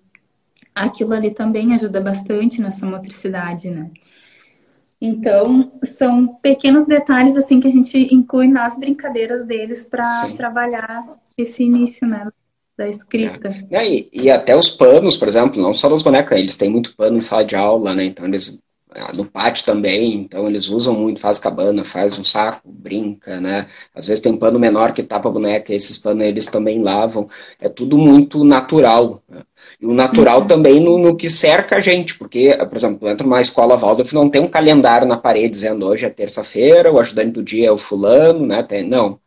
[0.74, 3.90] aquilo ali também ajuda bastante nessa motricidade, né?
[5.04, 11.64] Então, são pequenos detalhes assim que a gente inclui nas brincadeiras deles para trabalhar esse
[11.64, 12.28] início, né?
[12.78, 13.52] Da escrita.
[13.68, 13.84] É.
[13.84, 17.18] E, e, até os panos, por exemplo, não só das bonecas, eles têm muito pano
[17.18, 18.04] em sala de aula, né?
[18.04, 18.62] Então eles
[19.14, 23.66] no pátio também, então eles usam muito, faz cabana, faz um saco, brinca, né?
[23.94, 27.28] Às vezes tem pano menor que tapa a boneca, esses panos eles também lavam.
[27.60, 29.22] É tudo muito natural.
[29.28, 29.42] Né?
[29.80, 30.46] E o natural uhum.
[30.46, 34.28] também no, no, que cerca a gente, porque, por exemplo, entra numa escola Waldorf, não
[34.28, 37.78] tem um calendário na parede dizendo hoje é terça-feira, o ajudante do dia é o
[37.78, 38.62] fulano, né?
[38.62, 39.18] Tem, não.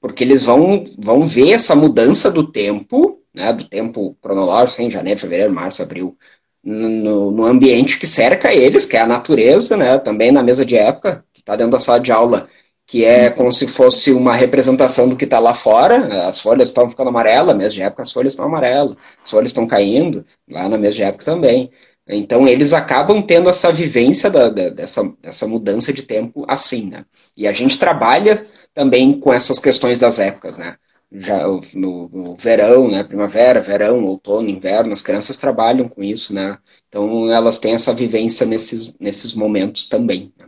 [0.00, 3.52] Porque eles vão, vão ver essa mudança do tempo, né?
[3.52, 6.16] Do tempo cronológico, em janeiro, fevereiro, março, abril,
[6.64, 9.98] no, no, ambiente que cerca eles, que é a natureza, né?
[9.98, 12.48] Também na mesa de época, que está dentro da sala de aula,
[12.86, 16.26] que é como se fosse uma representação do que está lá fora.
[16.26, 19.66] As folhas estão ficando amarelas, mesa de época as folhas estão amarelas, as folhas estão
[19.66, 21.70] caindo, lá na mesa de época também.
[22.06, 27.04] Então eles acabam tendo essa vivência da, da, dessa, dessa mudança de tempo assim, né?
[27.36, 30.76] E a gente trabalha também com essas questões das épocas, né?
[31.14, 36.58] Já no, no, verão, né, primavera, verão, outono, inverno, as crianças trabalham com isso, né?
[36.88, 40.32] Então elas têm essa vivência nesses, nesses momentos também.
[40.36, 40.46] Né?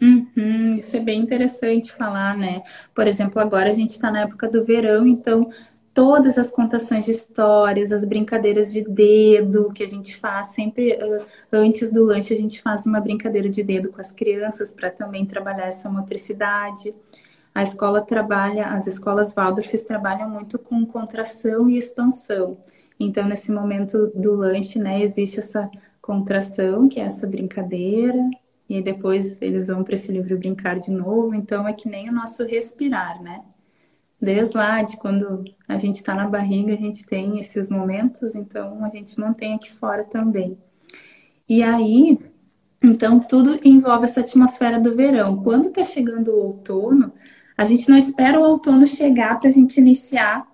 [0.00, 2.62] Uhum, isso é bem interessante falar, né?
[2.94, 5.48] Por exemplo, agora a gente está na época do verão, então
[5.94, 10.98] todas as contações de histórias, as brincadeiras de dedo que a gente faz sempre
[11.52, 15.24] antes do lanche, a gente faz uma brincadeira de dedo com as crianças para também
[15.24, 16.94] trabalhar essa motricidade
[17.58, 22.56] a escola trabalha, as escolas Waldorfs trabalham muito com contração e expansão.
[23.00, 25.68] Então, nesse momento do lanche, né, existe essa
[26.00, 28.30] contração, que é essa brincadeira,
[28.68, 31.34] e depois eles vão para esse livro brincar de novo.
[31.34, 33.42] Então, é que nem o nosso respirar, né?
[34.22, 38.84] Desde lá, de quando a gente está na barriga, a gente tem esses momentos, então
[38.84, 40.56] a gente mantém aqui fora também.
[41.48, 42.20] E aí,
[42.80, 45.42] então, tudo envolve essa atmosfera do verão.
[45.42, 47.12] Quando está chegando o outono,
[47.58, 50.46] a gente não espera o outono chegar para a gente iniciar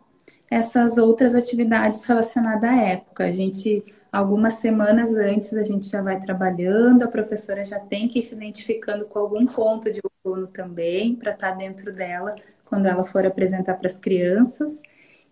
[0.50, 3.24] essas outras atividades relacionadas à época.
[3.26, 8.20] A gente, algumas semanas antes, a gente já vai trabalhando, a professora já tem que
[8.20, 12.34] ir se identificando com algum ponto de outono também, para estar tá dentro dela
[12.64, 14.80] quando ela for apresentar para as crianças.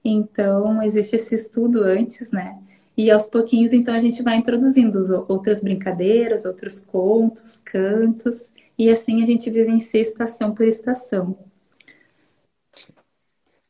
[0.05, 2.59] Então, existe esse estudo antes, né?
[2.95, 9.23] E aos pouquinhos, então, a gente vai introduzindo outras brincadeiras, outros contos, cantos, e assim
[9.23, 11.35] a gente vivencia estação por estação.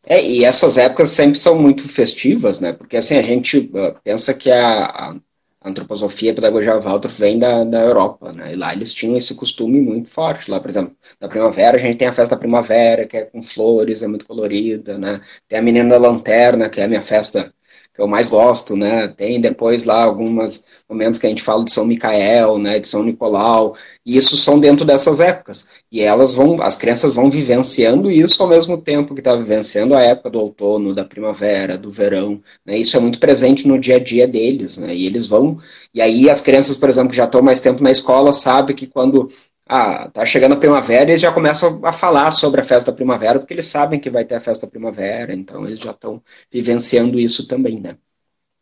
[0.04, 2.72] É, e essas épocas sempre são muito festivas, né?
[2.72, 5.16] Porque assim, a gente uh, pensa que a, a
[5.64, 8.52] antroposofia e a pedagogia Waldorf vem da, da Europa, né?
[8.52, 10.50] E lá eles tinham esse costume muito forte.
[10.50, 13.40] Lá, por exemplo, na primavera a gente tem a festa da primavera, que é com
[13.42, 15.20] flores, é muito colorida, né?
[15.48, 17.54] Tem a menina da lanterna, que é a minha festa
[17.94, 19.08] que eu mais gosto, né?
[19.08, 23.02] Tem depois lá alguns momentos que a gente fala de São Micael, né, de São
[23.02, 23.74] Nicolau,
[24.04, 25.66] e isso são dentro dessas épocas.
[25.90, 30.02] E elas vão, as crianças vão vivenciando isso ao mesmo tempo que está vivenciando a
[30.02, 32.78] época do outono, da primavera, do verão, né?
[32.78, 34.94] Isso é muito presente no dia a dia deles, né?
[34.94, 35.58] E eles vão,
[35.92, 38.86] e aí as crianças, por exemplo, que já estão mais tempo na escola, sabem que
[38.86, 39.28] quando
[39.72, 43.38] ah, tá chegando a primavera, eles já começam a falar sobre a festa da primavera,
[43.38, 47.18] porque eles sabem que vai ter a festa da primavera, então eles já estão vivenciando
[47.18, 47.96] isso também, né?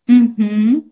[0.08, 0.88] Uhum.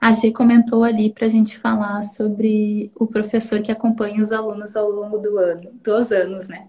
[0.00, 4.74] A G comentou ali para a gente falar sobre o professor que acompanha os alunos
[4.74, 6.68] ao longo do ano, dos anos, né?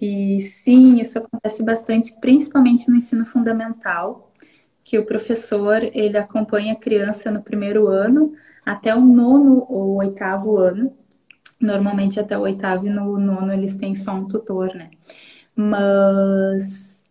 [0.00, 4.32] E sim, isso acontece bastante, principalmente no ensino fundamental,
[4.82, 8.32] que o professor ele acompanha a criança no primeiro ano
[8.64, 10.96] até o nono ou oitavo ano.
[11.60, 14.90] Normalmente até o oitavo e no nono eles têm só um tutor, né?
[15.54, 17.04] Mas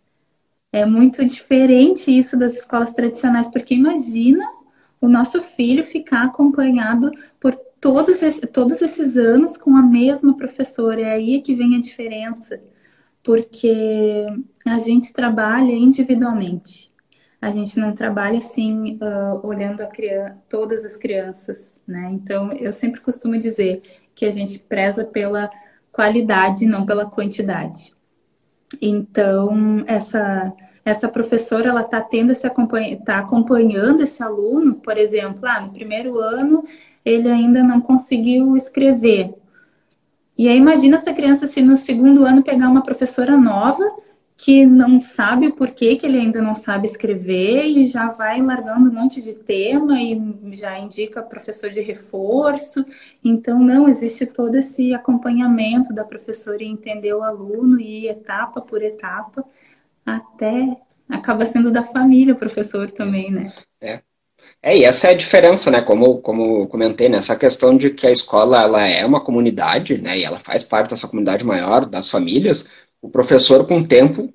[0.72, 4.45] é muito diferente isso das escolas tradicionais, porque imagina
[5.02, 8.20] o nosso filho ficar acompanhado por todos,
[8.54, 11.02] todos esses anos com a mesma professora.
[11.02, 12.62] É aí que vem a diferença,
[13.24, 14.26] porque
[14.66, 16.89] a gente trabalha individualmente.
[17.42, 22.10] A gente não trabalha assim, uh, olhando criança, todas as crianças, né?
[22.12, 23.82] Então, eu sempre costumo dizer
[24.14, 25.50] que a gente preza pela
[25.92, 27.94] qualidade, não pela quantidade.
[28.82, 30.54] Então, essa
[30.86, 35.72] essa professora ela está tendo esse acompanha, tá acompanhando esse aluno, por exemplo, ah, no
[35.72, 36.64] primeiro ano
[37.06, 39.34] ele ainda não conseguiu escrever.
[40.38, 43.84] E aí imagina essa criança se no segundo ano pegar uma professora nova
[44.42, 48.90] que não sabe o porquê que ele ainda não sabe escrever e já vai largando
[48.90, 50.18] um monte de tema e
[50.54, 52.86] já indica professor de reforço.
[53.22, 58.82] Então, não, existe todo esse acompanhamento da professora e entender o aluno e etapa por
[58.82, 59.44] etapa
[60.06, 60.78] até
[61.10, 63.52] acaba sendo da família o professor também, né?
[63.82, 64.00] É.
[64.64, 65.82] É, e essa é a diferença, né?
[65.82, 67.20] Como, como comentei, né?
[67.38, 70.18] Questão de que a escola ela é uma comunidade, né?
[70.18, 72.70] E ela faz parte dessa comunidade maior, das famílias.
[73.02, 74.30] O professor, com o tempo,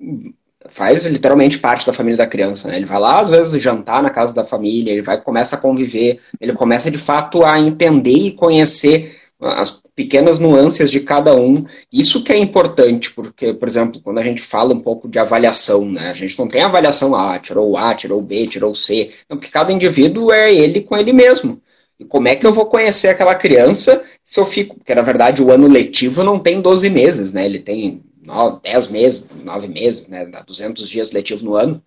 [0.67, 2.77] faz literalmente parte da família da criança, né?
[2.77, 6.19] Ele vai lá, às vezes, jantar na casa da família, ele vai começa a conviver,
[6.39, 11.65] ele começa, de fato, a entender e conhecer as pequenas nuances de cada um.
[11.91, 15.85] Isso que é importante, porque, por exemplo, quando a gente fala um pouco de avaliação,
[15.85, 16.09] né?
[16.09, 19.11] A gente não tem avaliação A, tirou A, tirou B, tirou C.
[19.29, 21.61] Não, porque cada indivíduo é ele com ele mesmo.
[21.99, 24.75] E como é que eu vou conhecer aquela criança se eu fico.
[24.75, 27.45] Porque, na verdade, o ano letivo não tem 12 meses, né?
[27.45, 30.25] Ele tem 9, 10 meses, 9 meses, né?
[30.25, 31.81] 200 dias letivos no ano.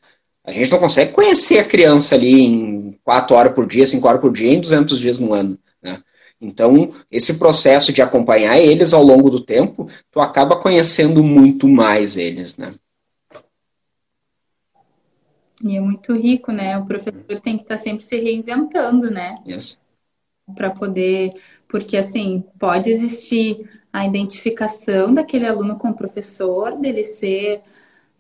[0.45, 4.21] A gente não consegue conhecer a criança ali em 4 horas por dia, 5 horas
[4.21, 5.59] por dia, em 200 dias no ano.
[5.83, 6.03] Né?
[6.41, 12.17] Então, esse processo de acompanhar eles ao longo do tempo, tu acaba conhecendo muito mais
[12.17, 12.75] eles, né?
[15.63, 16.79] E é muito rico, né?
[16.79, 19.37] O professor tem que estar sempre se reinventando, né?
[19.47, 19.79] Yes.
[20.55, 21.35] Para poder,
[21.69, 27.63] porque assim, pode existir a identificação daquele aluno com o professor, dele ser,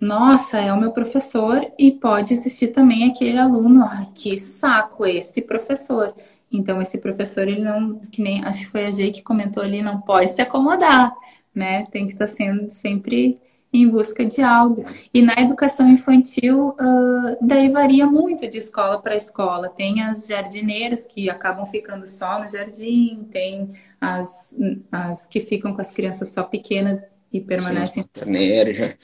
[0.01, 5.43] nossa, é o meu professor, e pode existir também aquele aluno, ah, que saco esse
[5.43, 6.15] professor.
[6.51, 9.83] Então, esse professor, ele não, que nem, acho que foi a Jay que comentou ali,
[9.83, 11.15] não pode se acomodar,
[11.55, 11.85] né?
[11.91, 13.39] Tem que estar sendo sempre
[13.73, 14.85] em busca de algo.
[15.13, 19.69] E na educação infantil, uh, daí varia muito de escola para escola.
[19.69, 24.55] Tem as jardineiras que acabam ficando só no jardim, tem as,
[24.91, 28.05] as que ficam com as crianças só pequenas e permanecem.
[28.15, 28.95] Sim, já.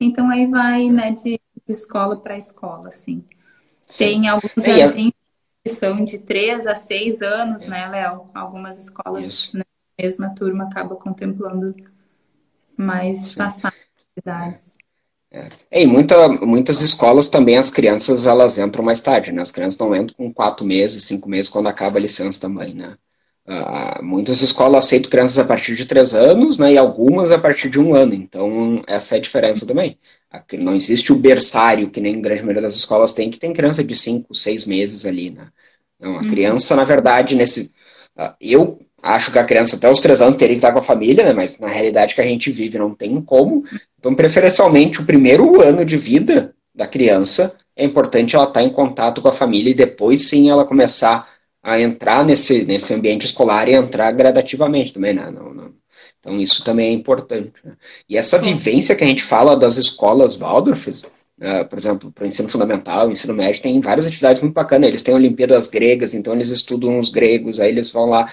[0.00, 3.24] Então aí vai, né, de, de escola para escola, assim.
[3.88, 4.04] Sim.
[4.04, 5.12] Tem alguns jardins
[5.68, 8.30] são de 3 a 6 anos, né, Léo?
[8.34, 9.64] Algumas escolas na
[9.98, 11.74] mesma turma acabam contemplando
[12.76, 13.62] mais idades.
[15.32, 15.48] É.
[15.70, 15.82] é.
[15.82, 19.42] E muita, muitas escolas também as crianças elas entram mais tarde, né?
[19.42, 22.96] As crianças não entram com quatro meses, cinco meses quando acaba a licença também, né?
[23.46, 26.74] Uh, muitas escolas aceitam crianças a partir de três anos, né?
[26.74, 28.14] E algumas a partir de um ano.
[28.14, 29.98] Então essa é a diferença também.
[30.30, 33.52] Aqui não existe o berçário que nem a grande maioria das escolas tem, que tem
[33.52, 35.48] criança de 5, 6 meses ali, né?
[35.98, 36.28] Não, a uhum.
[36.28, 37.72] criança, na verdade, nesse.
[38.16, 40.82] Uh, eu acho que a criança até os 3 anos teria que estar com a
[40.82, 41.32] família, né?
[41.32, 43.64] Mas na realidade que a gente vive não tem como.
[43.98, 49.20] Então, preferencialmente, o primeiro ano de vida da criança é importante ela estar em contato
[49.22, 51.28] com a família e depois sim ela começar
[51.62, 55.30] a entrar nesse, nesse ambiente escolar e entrar gradativamente também, né?
[55.30, 55.72] Não, não,
[56.20, 57.54] então, isso também é importante.
[57.64, 57.72] Né?
[58.08, 62.26] E essa vivência que a gente fala das escolas Waldorfs, uh, por exemplo, para o
[62.26, 64.88] ensino fundamental, ensino médio, tem várias atividades muito bacanas.
[64.88, 68.30] Eles têm Olimpíadas gregas, então eles estudam os gregos, aí eles vão lá,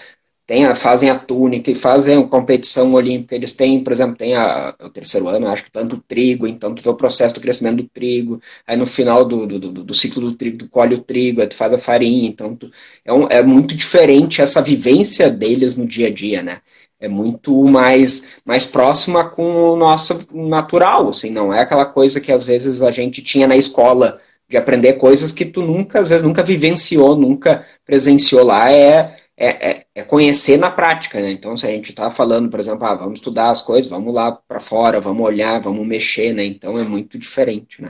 [0.47, 3.35] tem a, fazem a túnica e fazem a competição olímpica.
[3.35, 6.81] Eles têm, por exemplo, tem a, o terceiro ano, acho que tanto trigo, então tu
[6.81, 10.21] vê o processo do crescimento do trigo, aí no final do, do, do, do ciclo
[10.21, 12.71] do trigo, tu colhe o trigo, aí tu faz a farinha, então tu,
[13.03, 16.61] é, um, é muito diferente essa vivência deles no dia a dia, né?
[16.99, 22.31] é muito mais, mais próxima com o nosso natural, assim, não é aquela coisa que
[22.31, 24.19] às vezes a gente tinha na escola
[24.49, 29.76] de aprender coisas que tu nunca, às vezes, nunca vivenciou, nunca presenciou lá, é, é,
[29.97, 31.31] é, conhecer na prática, né?
[31.31, 34.31] Então, se a gente está falando, por exemplo, ah, vamos estudar as coisas, vamos lá
[34.31, 36.45] para fora, vamos olhar, vamos mexer, né?
[36.45, 37.89] Então, é muito diferente, né?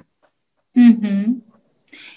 [0.74, 1.42] Uhum.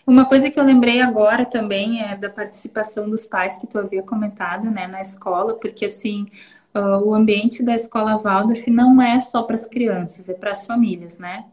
[0.06, 4.02] Uma coisa que eu lembrei agora também é da participação dos pais que tu havia
[4.02, 6.26] comentado, né, na escola, porque assim,
[6.72, 10.66] uh, o ambiente da escola Waldorf não é só para as crianças, é para as
[10.66, 11.46] famílias, né?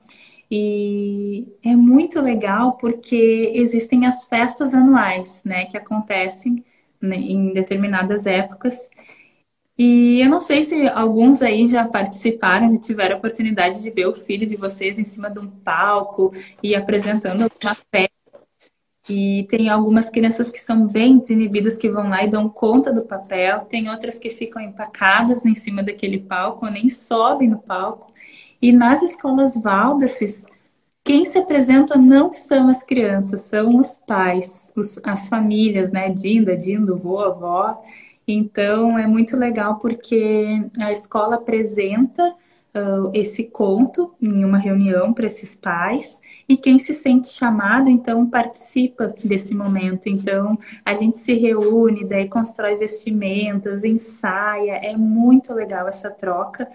[0.49, 6.63] E é muito legal porque existem as festas anuais, né, que acontecem
[7.01, 8.89] em determinadas épocas.
[9.77, 14.07] E eu não sei se alguns aí já participaram, já tiveram a oportunidade de ver
[14.07, 16.33] o filho de vocês em cima de um palco
[16.63, 18.17] e apresentando alguma festa.
[19.09, 23.03] E tem algumas crianças que são bem desinibidas que vão lá e dão conta do
[23.03, 28.11] papel, tem outras que ficam empacadas em cima daquele palco nem sobem no palco.
[28.61, 30.45] E nas escolas Waldorfs,
[31.07, 36.09] quem se apresenta não são as crianças, são os pais, os, as famílias, né?
[36.09, 37.81] Dinda, Dindo, vô, avó.
[38.27, 42.35] Então é muito legal porque a escola apresenta
[42.75, 48.29] uh, esse conto em uma reunião para esses pais e quem se sente chamado então
[48.29, 50.09] participa desse momento.
[50.09, 56.69] Então a gente se reúne, daí constrói vestimentas, ensaia, é muito legal essa troca.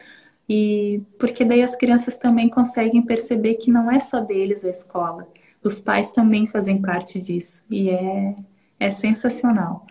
[0.55, 5.27] E porque daí as crianças também conseguem perceber que não é só deles a escola.
[5.65, 7.63] Os pais também fazem parte disso.
[7.71, 8.37] E é,
[8.79, 9.87] é sensacional.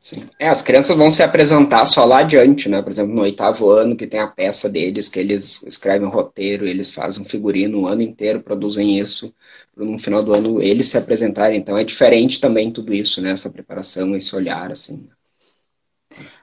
[0.00, 0.28] Sim.
[0.38, 2.80] É, as crianças vão se apresentar só lá adiante, né?
[2.80, 6.64] Por exemplo, no oitavo ano, que tem a peça deles, que eles escrevem um roteiro,
[6.64, 9.34] eles fazem um figurino o ano inteiro, produzem isso,
[9.76, 11.58] no final do ano eles se apresentarem.
[11.58, 13.32] Então é diferente também tudo isso, né?
[13.32, 15.08] Essa preparação, esse olhar, assim.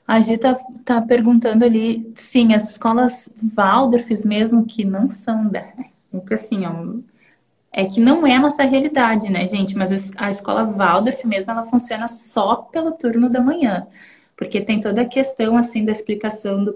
[0.09, 5.71] A Gita tá perguntando ali, sim, as escolas Waldorfs mesmo, que não são da...
[6.09, 6.95] Porque assim, ó,
[7.71, 9.77] é que não é a nossa realidade, né, gente?
[9.77, 13.85] Mas a escola Waldorf mesmo, ela funciona só pelo turno da manhã.
[14.35, 16.75] Porque tem toda a questão, assim, da explicação do,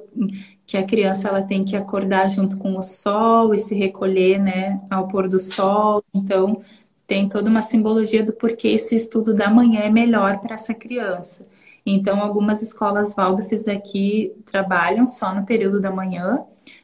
[0.67, 4.79] que a criança, ela tem que acordar junto com o sol e se recolher, né,
[4.91, 6.03] ao pôr do sol.
[6.13, 6.61] Então,
[7.07, 11.47] tem toda uma simbologia do porquê esse estudo da manhã é melhor para essa criança.
[11.85, 16.39] Então, algumas escolas Waldorfs daqui trabalham só no período da manhã.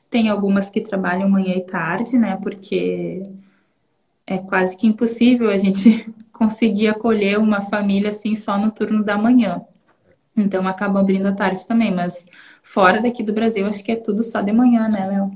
[0.10, 3.24] Tem algumas que trabalham manhã e tarde, né, porque
[4.26, 9.18] é quase que impossível a gente conseguir acolher uma família assim só no turno da
[9.18, 9.62] manhã.
[10.38, 12.26] Então acaba abrindo à tarde também, mas
[12.62, 15.32] fora daqui do Brasil acho que é tudo só de manhã, né, Léo?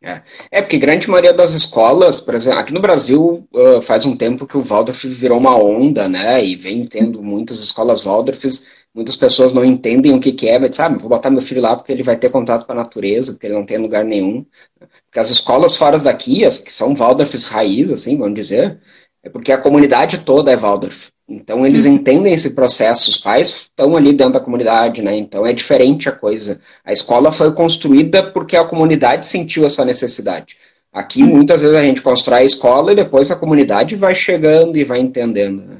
[0.00, 0.22] É.
[0.52, 4.46] é, porque grande maioria das escolas, por exemplo, aqui no Brasil uh, faz um tempo
[4.46, 6.44] que o Waldorf virou uma onda, né?
[6.44, 8.64] E vem tendo muitas escolas Waldorfs
[8.98, 11.76] Muitas pessoas não entendem o que, que é, mas sabe, vou botar meu filho lá
[11.76, 14.44] porque ele vai ter contato com a natureza, porque ele não tem lugar nenhum.
[15.06, 18.80] Porque as escolas fora daqui, as que são Waldorfs raiz, assim, vamos dizer,
[19.22, 21.10] é porque a comunidade toda é Waldorf.
[21.28, 21.92] Então eles uhum.
[21.92, 25.16] entendem esse processo, os pais estão ali dentro da comunidade, né?
[25.16, 26.60] Então é diferente a coisa.
[26.84, 30.56] A escola foi construída porque a comunidade sentiu essa necessidade.
[30.92, 31.36] Aqui uhum.
[31.36, 34.98] muitas vezes a gente constrói a escola e depois a comunidade vai chegando e vai
[34.98, 35.62] entendendo.
[35.62, 35.76] Né?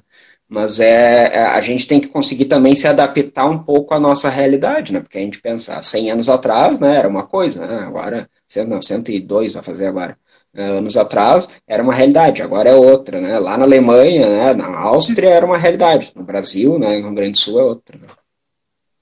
[0.49, 4.31] Mas é, é, a gente tem que conseguir também se adaptar um pouco à nossa
[4.31, 5.01] realidade, né?
[5.01, 7.81] Porque a gente pensa, 100 anos atrás, né, era uma coisa, né?
[7.81, 8.29] agora,
[8.67, 10.17] não, 102 vai fazer agora.
[10.55, 13.39] É, anos atrás era uma realidade, agora é outra, né?
[13.39, 17.33] Lá na Alemanha, né, na Áustria era uma realidade, no Brasil, né, no Rio Grande
[17.33, 17.99] do Sul é outra.
[17.99, 18.07] Né?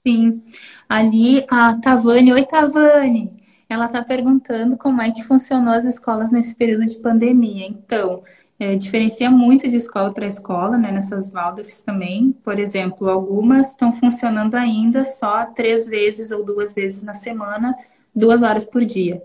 [0.05, 0.43] Sim,
[0.89, 3.31] ali a Tavane, oi Tavane,
[3.69, 7.65] ela está perguntando como é que funcionou as escolas nesse período de pandemia.
[7.65, 8.23] Então,
[8.59, 10.91] é, diferencia muito de escola para escola, né?
[10.91, 12.31] Nessas Waldorfs também.
[12.43, 17.75] Por exemplo, algumas estão funcionando ainda só três vezes ou duas vezes na semana,
[18.15, 19.21] duas horas por dia.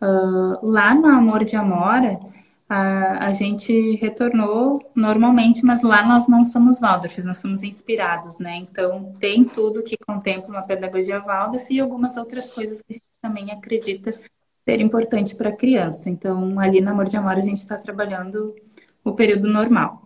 [0.00, 2.18] Uh, lá na Amor de Amora,
[2.68, 8.56] a, a gente retornou normalmente, mas lá nós não somos Waldorfs, nós somos inspirados, né?
[8.56, 13.04] Então, tem tudo que contempla uma pedagogia Waldorf e algumas outras coisas que a gente
[13.20, 14.18] também acredita
[14.64, 16.08] ser importante para a criança.
[16.08, 18.54] Então, ali na Amor de Amor, a gente está trabalhando
[19.04, 20.02] o período normal.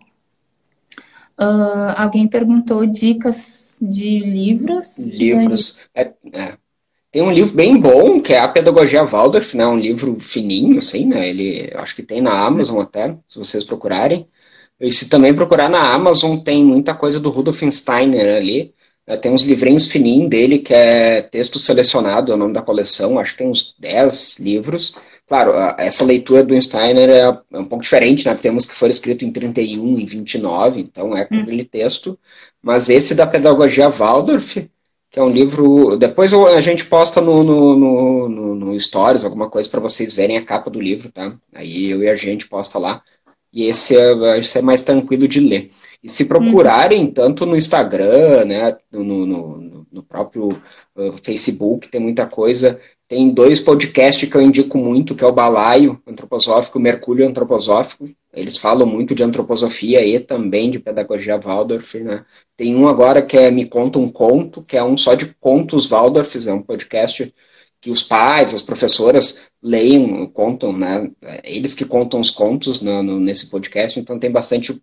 [1.39, 4.97] Uh, alguém perguntou dicas de livros?
[4.97, 5.87] Livros.
[5.93, 6.57] É, é.
[7.11, 9.65] Tem um livro bem bom, que é A Pedagogia Waldorf, né?
[9.65, 11.29] Um livro fininho, assim, né?
[11.29, 14.27] Ele, acho que tem na Amazon até, se vocês procurarem.
[14.79, 18.73] E se também procurar na Amazon, tem muita coisa do Rudolf Steiner ali.
[19.07, 23.17] É, tem uns livrinhos fininhos dele, que é texto selecionado, é o nome da coleção,
[23.17, 24.95] acho que tem uns 10 livros.
[25.25, 28.35] Claro, essa leitura do Steiner é, é um pouco diferente, né?
[28.35, 31.41] Temos que foi escrito em 31, em 29, então é com hum.
[31.41, 32.19] aquele texto.
[32.61, 34.69] Mas esse da Pedagogia Waldorf,
[35.09, 35.97] que é um livro.
[35.97, 40.37] Depois a gente posta no, no, no, no, no Stories alguma coisa para vocês verem
[40.37, 41.33] a capa do livro, tá?
[41.53, 43.01] Aí eu e a gente posta lá.
[43.57, 45.71] E esse é, esse é mais tranquilo de ler.
[46.03, 47.11] E se procurarem, uhum.
[47.11, 50.49] tanto no Instagram, né, no, no, no próprio
[50.95, 52.79] uh, Facebook, tem muita coisa.
[53.07, 58.07] Tem dois podcasts que eu indico muito, que é o Balaio Antroposófico, o Mercúrio Antroposófico.
[58.31, 61.95] Eles falam muito de antroposofia e também de pedagogia Waldorf.
[61.95, 62.23] Né?
[62.55, 65.87] Tem um agora que é Me Conta um Conto, que é um só de contos
[65.87, 67.33] Waldorfs, é um podcast
[67.87, 71.09] que os pais, as professoras leiam, contam, né?
[71.41, 74.77] Eles que contam os contos no, no, nesse podcast, então tem bastante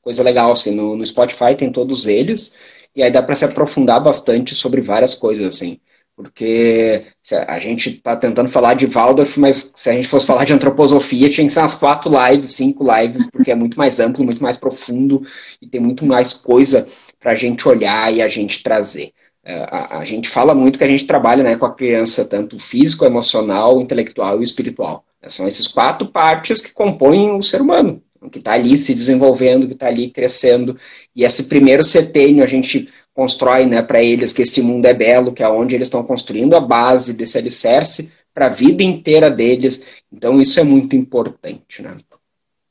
[0.00, 2.54] coisa legal, assim, no, no Spotify tem todos eles,
[2.94, 5.78] e aí dá para se aprofundar bastante sobre várias coisas, assim
[6.16, 7.04] porque
[7.46, 11.28] a gente está tentando falar de Waldorf, mas se a gente fosse falar de antroposofia,
[11.28, 14.56] tinha que ser umas quatro lives, cinco lives, porque é muito mais amplo, muito mais
[14.56, 15.20] profundo
[15.60, 16.86] e tem muito mais coisa
[17.20, 19.12] para a gente olhar e a gente trazer.
[19.48, 22.58] É, a, a, gente fala muito que a gente trabalha né, com a criança, tanto
[22.58, 25.04] físico, emocional, intelectual e espiritual.
[25.28, 29.74] São esses quatro partes que compõem o ser humano, que está ali se desenvolvendo, que
[29.74, 30.76] está ali crescendo.
[31.14, 35.32] E esse primeiro setênio a gente constrói né, para eles que esse mundo é belo,
[35.32, 39.86] que é onde eles estão construindo a base desse alicerce para a vida inteira deles.
[40.12, 41.82] Então, isso é muito importante.
[41.82, 41.96] Né?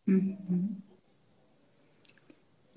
[0.06, 0.76] Uhum.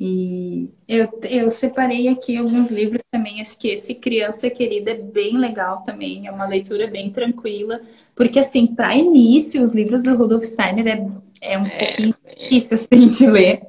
[0.01, 3.41] E eu, eu separei aqui alguns livros também.
[3.41, 6.27] Acho que esse Criança Querida é bem legal também.
[6.27, 7.81] É uma leitura bem tranquila.
[8.15, 11.07] Porque, assim, para início, os livros do Rudolf Steiner é,
[11.43, 13.63] é um é, pouquinho difícil assim, de ler.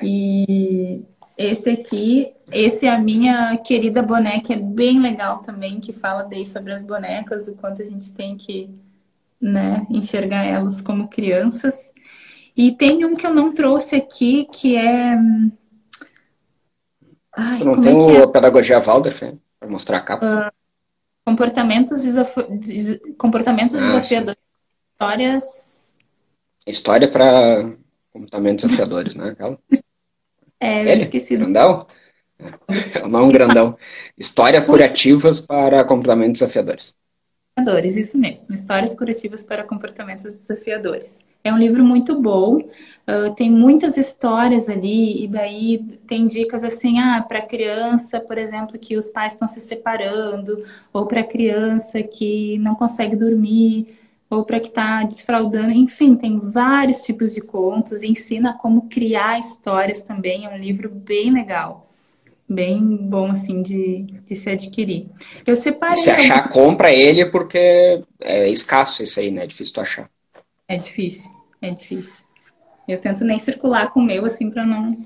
[0.00, 1.02] E
[1.36, 6.46] esse aqui, esse é a minha querida boneca, é bem legal também, que fala daí
[6.46, 8.70] sobre as bonecas, o quanto a gente tem que
[9.40, 11.92] né, enxergar elas como crianças.
[12.56, 15.16] E tem um que eu não trouxe aqui, que é.
[17.36, 18.22] Ai, não tem é é?
[18.22, 19.20] o Pedagogia Waldorf,
[19.58, 20.24] para mostrar a capa?
[20.24, 20.52] Uh,
[21.24, 22.34] comportamentos, desaf...
[22.50, 23.00] Des...
[23.18, 24.38] comportamentos ah, desafiadores.
[24.38, 24.92] Sim.
[24.92, 25.94] Histórias.
[26.66, 27.72] História para
[28.12, 29.30] comportamentos desafiadores, né?
[29.30, 29.58] Aquela.
[30.60, 31.02] É, eu Ele?
[31.02, 31.36] esqueci.
[31.36, 31.86] Grandão?
[32.94, 33.76] É o nome grandão.
[34.16, 36.96] Histórias curativas para comportamentos desafiadores.
[37.56, 38.54] Desafiadores, isso mesmo.
[38.54, 41.18] Histórias curativas para comportamentos desafiadores.
[41.46, 46.98] É um livro muito bom, uh, tem muitas histórias ali, e daí tem dicas assim,
[46.98, 52.56] ah, para criança, por exemplo, que os pais estão se separando, ou para criança que
[52.60, 53.94] não consegue dormir,
[54.30, 60.00] ou para que está desfraudando, enfim, tem vários tipos de contos, ensina como criar histórias
[60.02, 61.90] também, é um livro bem legal,
[62.48, 65.08] bem bom assim de, de se adquirir.
[65.46, 65.96] Eu separei.
[65.96, 69.44] Se achar, compra ele porque é escasso isso aí, né?
[69.44, 70.10] É difícil tu achar.
[70.66, 71.30] É difícil,
[71.66, 72.24] é difícil.
[72.86, 74.96] Eu tento nem circular com o meu assim para não.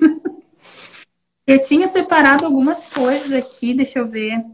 [1.46, 4.44] eu tinha separado algumas coisas aqui, deixa eu ver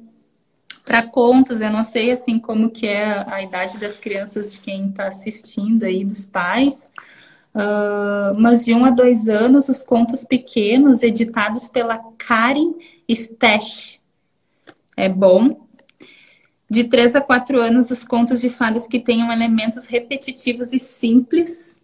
[0.84, 4.90] para contos, eu não sei assim como que é a idade das crianças de quem
[4.90, 6.90] está assistindo aí, dos pais,
[7.54, 12.74] uh, mas de um a dois anos, os contos pequenos, editados pela Karen
[13.10, 13.98] Stesch.
[14.96, 15.63] É bom.
[16.74, 21.80] De três a quatro anos, os contos de fadas que tenham elementos repetitivos e simples,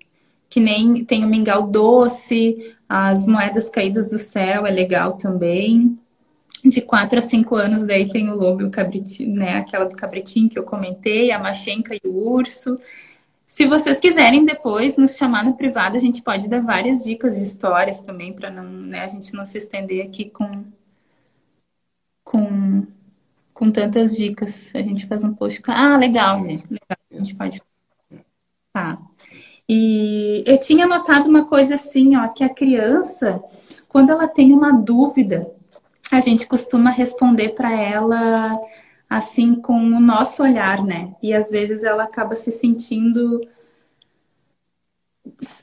[0.49, 5.97] que nem tem o mingau doce, as moedas caídas do céu, é legal também
[6.65, 9.59] de 4 a 5 anos, daí tem o lobo e o cabritinho, né?
[9.59, 12.77] Aquela do cabritinho que eu comentei, a machenca e o urso.
[13.47, 17.45] Se vocês quiserem depois nos chamar no privado, a gente pode dar várias dicas de
[17.45, 20.65] histórias também, para não, né, a gente não se estender aqui com,
[22.25, 22.89] com,
[23.61, 24.73] com tantas dicas.
[24.75, 25.61] A gente faz um post.
[25.67, 26.65] Ah, legal, gente.
[26.65, 26.99] Legal.
[27.13, 27.63] A gente pode.
[28.73, 28.99] Tá.
[29.69, 33.43] E eu tinha notado uma coisa assim, ó, que a criança,
[33.87, 35.53] quando ela tem uma dúvida,
[36.11, 38.59] a gente costuma responder para ela
[39.11, 41.15] assim com o nosso olhar, né?
[41.23, 43.47] E às vezes ela acaba se sentindo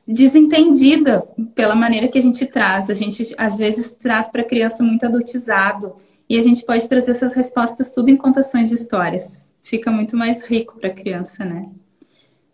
[0.05, 1.23] desentendida
[1.55, 2.91] pela maneira que a gente traz.
[2.91, 5.95] A gente às vezes traz para a criança muito adultizado
[6.29, 9.45] e a gente pode trazer essas respostas tudo em contações de histórias.
[9.63, 11.67] Fica muito mais rico para a criança, né?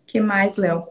[0.06, 0.84] Que mais, Léo?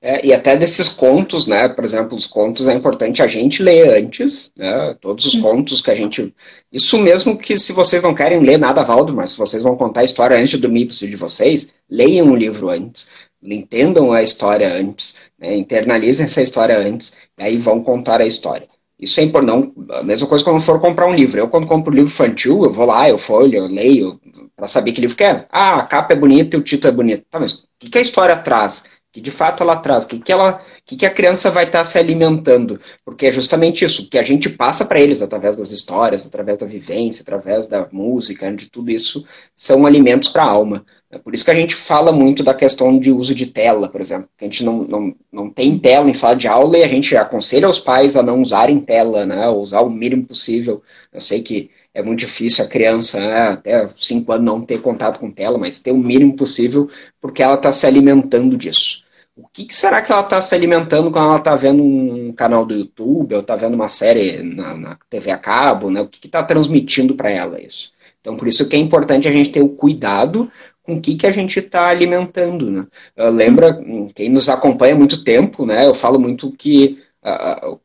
[0.00, 1.68] É, e até desses contos, né?
[1.68, 4.94] Por exemplo, os contos é importante a gente ler antes, né?
[5.00, 6.34] Todos os contos que a gente.
[6.70, 10.02] Isso mesmo que se vocês não querem ler nada, Valdo, mas se vocês vão contar
[10.02, 13.10] a história antes de dormir para de vocês, leiam o livro antes,
[13.42, 15.56] entendam a história antes, né?
[15.56, 18.68] internalizem essa história antes, e aí vão contar a história.
[18.98, 19.72] Isso é importante.
[19.90, 21.38] A mesma coisa quando for comprar um livro.
[21.38, 24.20] Eu, quando compro livro infantil, eu vou lá, eu folho, eu leio,
[24.54, 25.46] para saber que livro que é.
[25.50, 27.24] Ah, a capa é bonita e o título é bonito.
[27.30, 28.84] Tá, mas o que, que a história traz?
[29.16, 31.78] que de fato ela traz, o que, que, ela, que, que a criança vai estar
[31.78, 35.70] tá se alimentando, porque é justamente isso, que a gente passa para eles através das
[35.70, 39.24] histórias, através da vivência, através da música, de tudo isso,
[39.54, 40.84] são alimentos para a alma.
[41.16, 44.02] É por isso que a gente fala muito da questão de uso de tela, por
[44.02, 47.16] exemplo, a gente não, não, não tem tela em sala de aula e a gente
[47.16, 50.82] aconselha os pais a não usarem tela, né, usar o mínimo possível.
[51.10, 55.18] Eu sei que é muito difícil a criança, né, até 5 anos, não ter contato
[55.18, 56.88] com tela, mas ter o mínimo possível,
[57.18, 59.06] porque ela está se alimentando disso
[59.36, 62.64] o que, que, será que ela está se alimentando quando ela está vendo um canal
[62.64, 66.00] do YouTube ou está vendo uma série na, na, TV a cabo, né?
[66.00, 67.92] O que está transmitindo para ela isso?
[68.20, 70.50] Então, por isso que é importante a gente ter o cuidado
[70.86, 72.70] com o que, que a gente está alimentando.
[72.70, 72.86] Né?
[73.18, 73.82] Uh, lembra,
[74.14, 77.78] quem nos acompanha há muito tempo, né, eu falo muito que uh,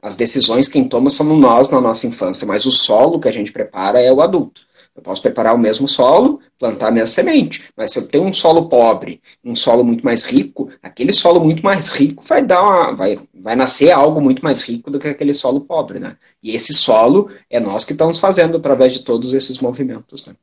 [0.00, 3.52] as decisões quem toma somos nós na nossa infância, mas o solo que a gente
[3.52, 4.62] prepara é o adulto.
[4.94, 8.32] Eu posso preparar o mesmo solo, plantar a mesma semente, mas se eu tenho um
[8.32, 12.92] solo pobre, um solo muito mais rico, aquele solo muito mais rico vai dar uma,
[12.92, 16.16] vai, vai nascer algo muito mais rico do que aquele solo pobre, né?
[16.40, 20.36] E esse solo é nós que estamos fazendo através de todos esses movimentos, né?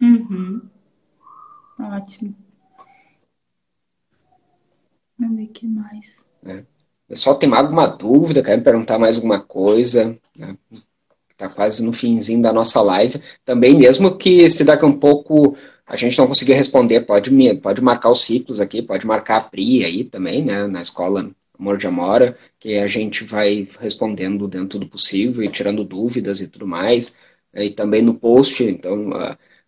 [0.00, 0.60] Uhum.
[1.78, 2.34] Ótimo.
[5.18, 6.24] Vamos ver o que mais.
[6.44, 6.64] É.
[7.08, 8.42] Pessoal, tem alguma dúvida?
[8.42, 10.16] Quer me perguntar mais alguma coisa?
[10.36, 10.56] Né?
[11.30, 13.20] Está quase no finzinho da nossa live.
[13.44, 15.56] Também, mesmo que se daqui a um pouco
[15.86, 19.84] a gente não conseguir responder, pode, pode marcar os ciclos aqui, pode marcar a Pri
[19.84, 24.88] aí também, né, na escola Amor de Amora, que a gente vai respondendo dentro do
[24.88, 27.14] possível e tirando dúvidas e tudo mais.
[27.54, 29.10] E também no post, então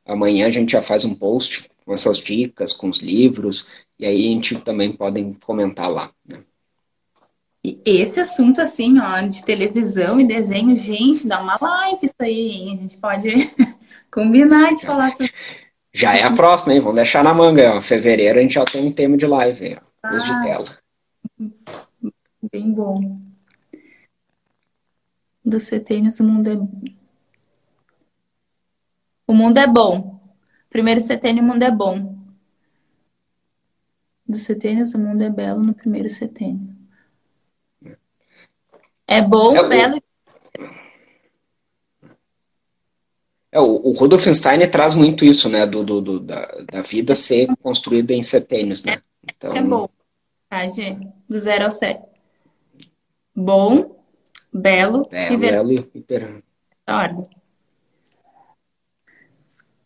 [0.07, 4.27] amanhã a gente já faz um post com essas dicas, com os livros, e aí
[4.27, 6.11] a gente também podem comentar lá.
[6.27, 6.43] Né?
[7.65, 12.51] E esse assunto, assim, ó, de televisão e desenho, gente, dá uma live isso aí,
[12.51, 12.77] hein?
[12.79, 13.31] A gente pode
[14.13, 15.33] combinar de falar sobre
[15.91, 16.81] Já é a próxima, hein?
[16.81, 17.77] Vamos deixar na manga.
[17.77, 17.81] Ó.
[17.81, 20.11] Fevereiro a gente já tem um tema de live, ó.
[20.11, 20.79] Luz ah, de tela.
[22.53, 23.19] Bem bom.
[25.43, 26.57] Do CTNs, o mundo é.
[29.27, 30.14] O mundo é bom.
[30.75, 32.17] Primeiro CTN, o mundo é bom.
[34.27, 36.77] Do CTNs, o mundo é belo no primeiro CTN.
[39.07, 40.03] É bom, é, belo.
[43.53, 45.65] É, o, o Rudolf Steiner traz muito isso, né?
[45.65, 49.01] Do, do, do da, da, vida ser construída em setênios, né?
[49.23, 49.55] Então...
[49.55, 49.89] É bom.
[50.49, 50.97] Tá, G?
[51.29, 52.03] Do zero ao sete.
[53.33, 54.05] Bom,
[54.53, 56.43] belo, belo e belo e perano.
[56.89, 57.44] Ordem.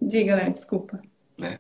[0.01, 0.51] Diga, né?
[0.51, 1.01] Desculpa.
[1.43, 1.59] É.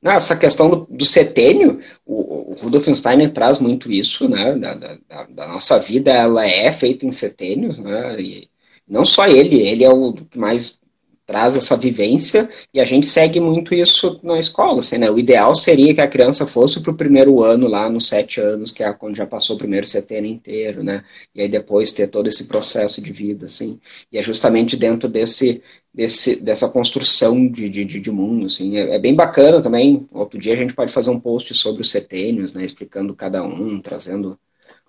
[0.00, 4.54] Não, essa questão do, do setênio, o, o Rudolf Steiner traz muito isso, né?
[4.54, 8.20] Da, da, da, nossa vida, ela é feita em setênios, né?
[8.20, 8.48] E
[8.86, 10.80] não só ele, ele é o que mais
[11.28, 14.80] traz essa vivência e a gente segue muito isso na escola.
[14.80, 15.10] Assim, né?
[15.10, 18.72] O ideal seria que a criança fosse para o primeiro ano, lá nos sete anos,
[18.72, 21.04] que é quando já passou o primeiro setênio inteiro, né?
[21.34, 23.78] E aí depois ter todo esse processo de vida, assim.
[24.10, 25.62] E é justamente dentro desse,
[25.98, 28.76] desse dessa construção de, de, de mundo, assim.
[28.76, 30.06] É, é, bem bacana também.
[30.12, 32.64] Outro dia a gente pode fazer um post sobre os setênios, né?
[32.64, 34.38] Explicando cada um, trazendo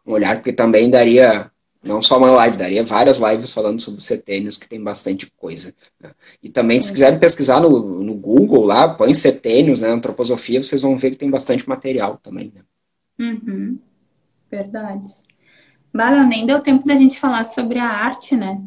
[0.05, 1.49] um olhar, porque também daria
[1.82, 5.74] não só uma live, daria várias lives falando sobre setênios, que tem bastante coisa.
[5.99, 6.12] Né?
[6.43, 10.97] E também, se quiserem pesquisar no, no Google lá, põe setênios, né, antroposofia, vocês vão
[10.97, 12.51] ver que tem bastante material também.
[12.53, 12.62] Né?
[13.18, 13.80] Uhum.
[14.51, 15.10] Verdade.
[15.93, 18.62] Bala, nem deu tempo da gente falar sobre a arte, né?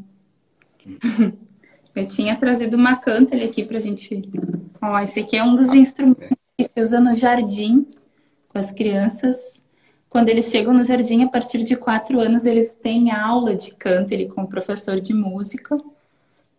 [1.95, 4.29] Eu tinha trazido uma cântara aqui pra gente.
[4.81, 7.87] Ó, esse aqui é um dos ah, instrumentos que se usa no jardim
[8.49, 9.63] com as crianças
[10.13, 14.13] quando eles chegam no jardim, a partir de quatro anos, eles têm aula de canto
[14.13, 15.79] ele com o professor de música.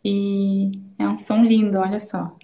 [0.04, 2.36] E é um som lindo, olha só.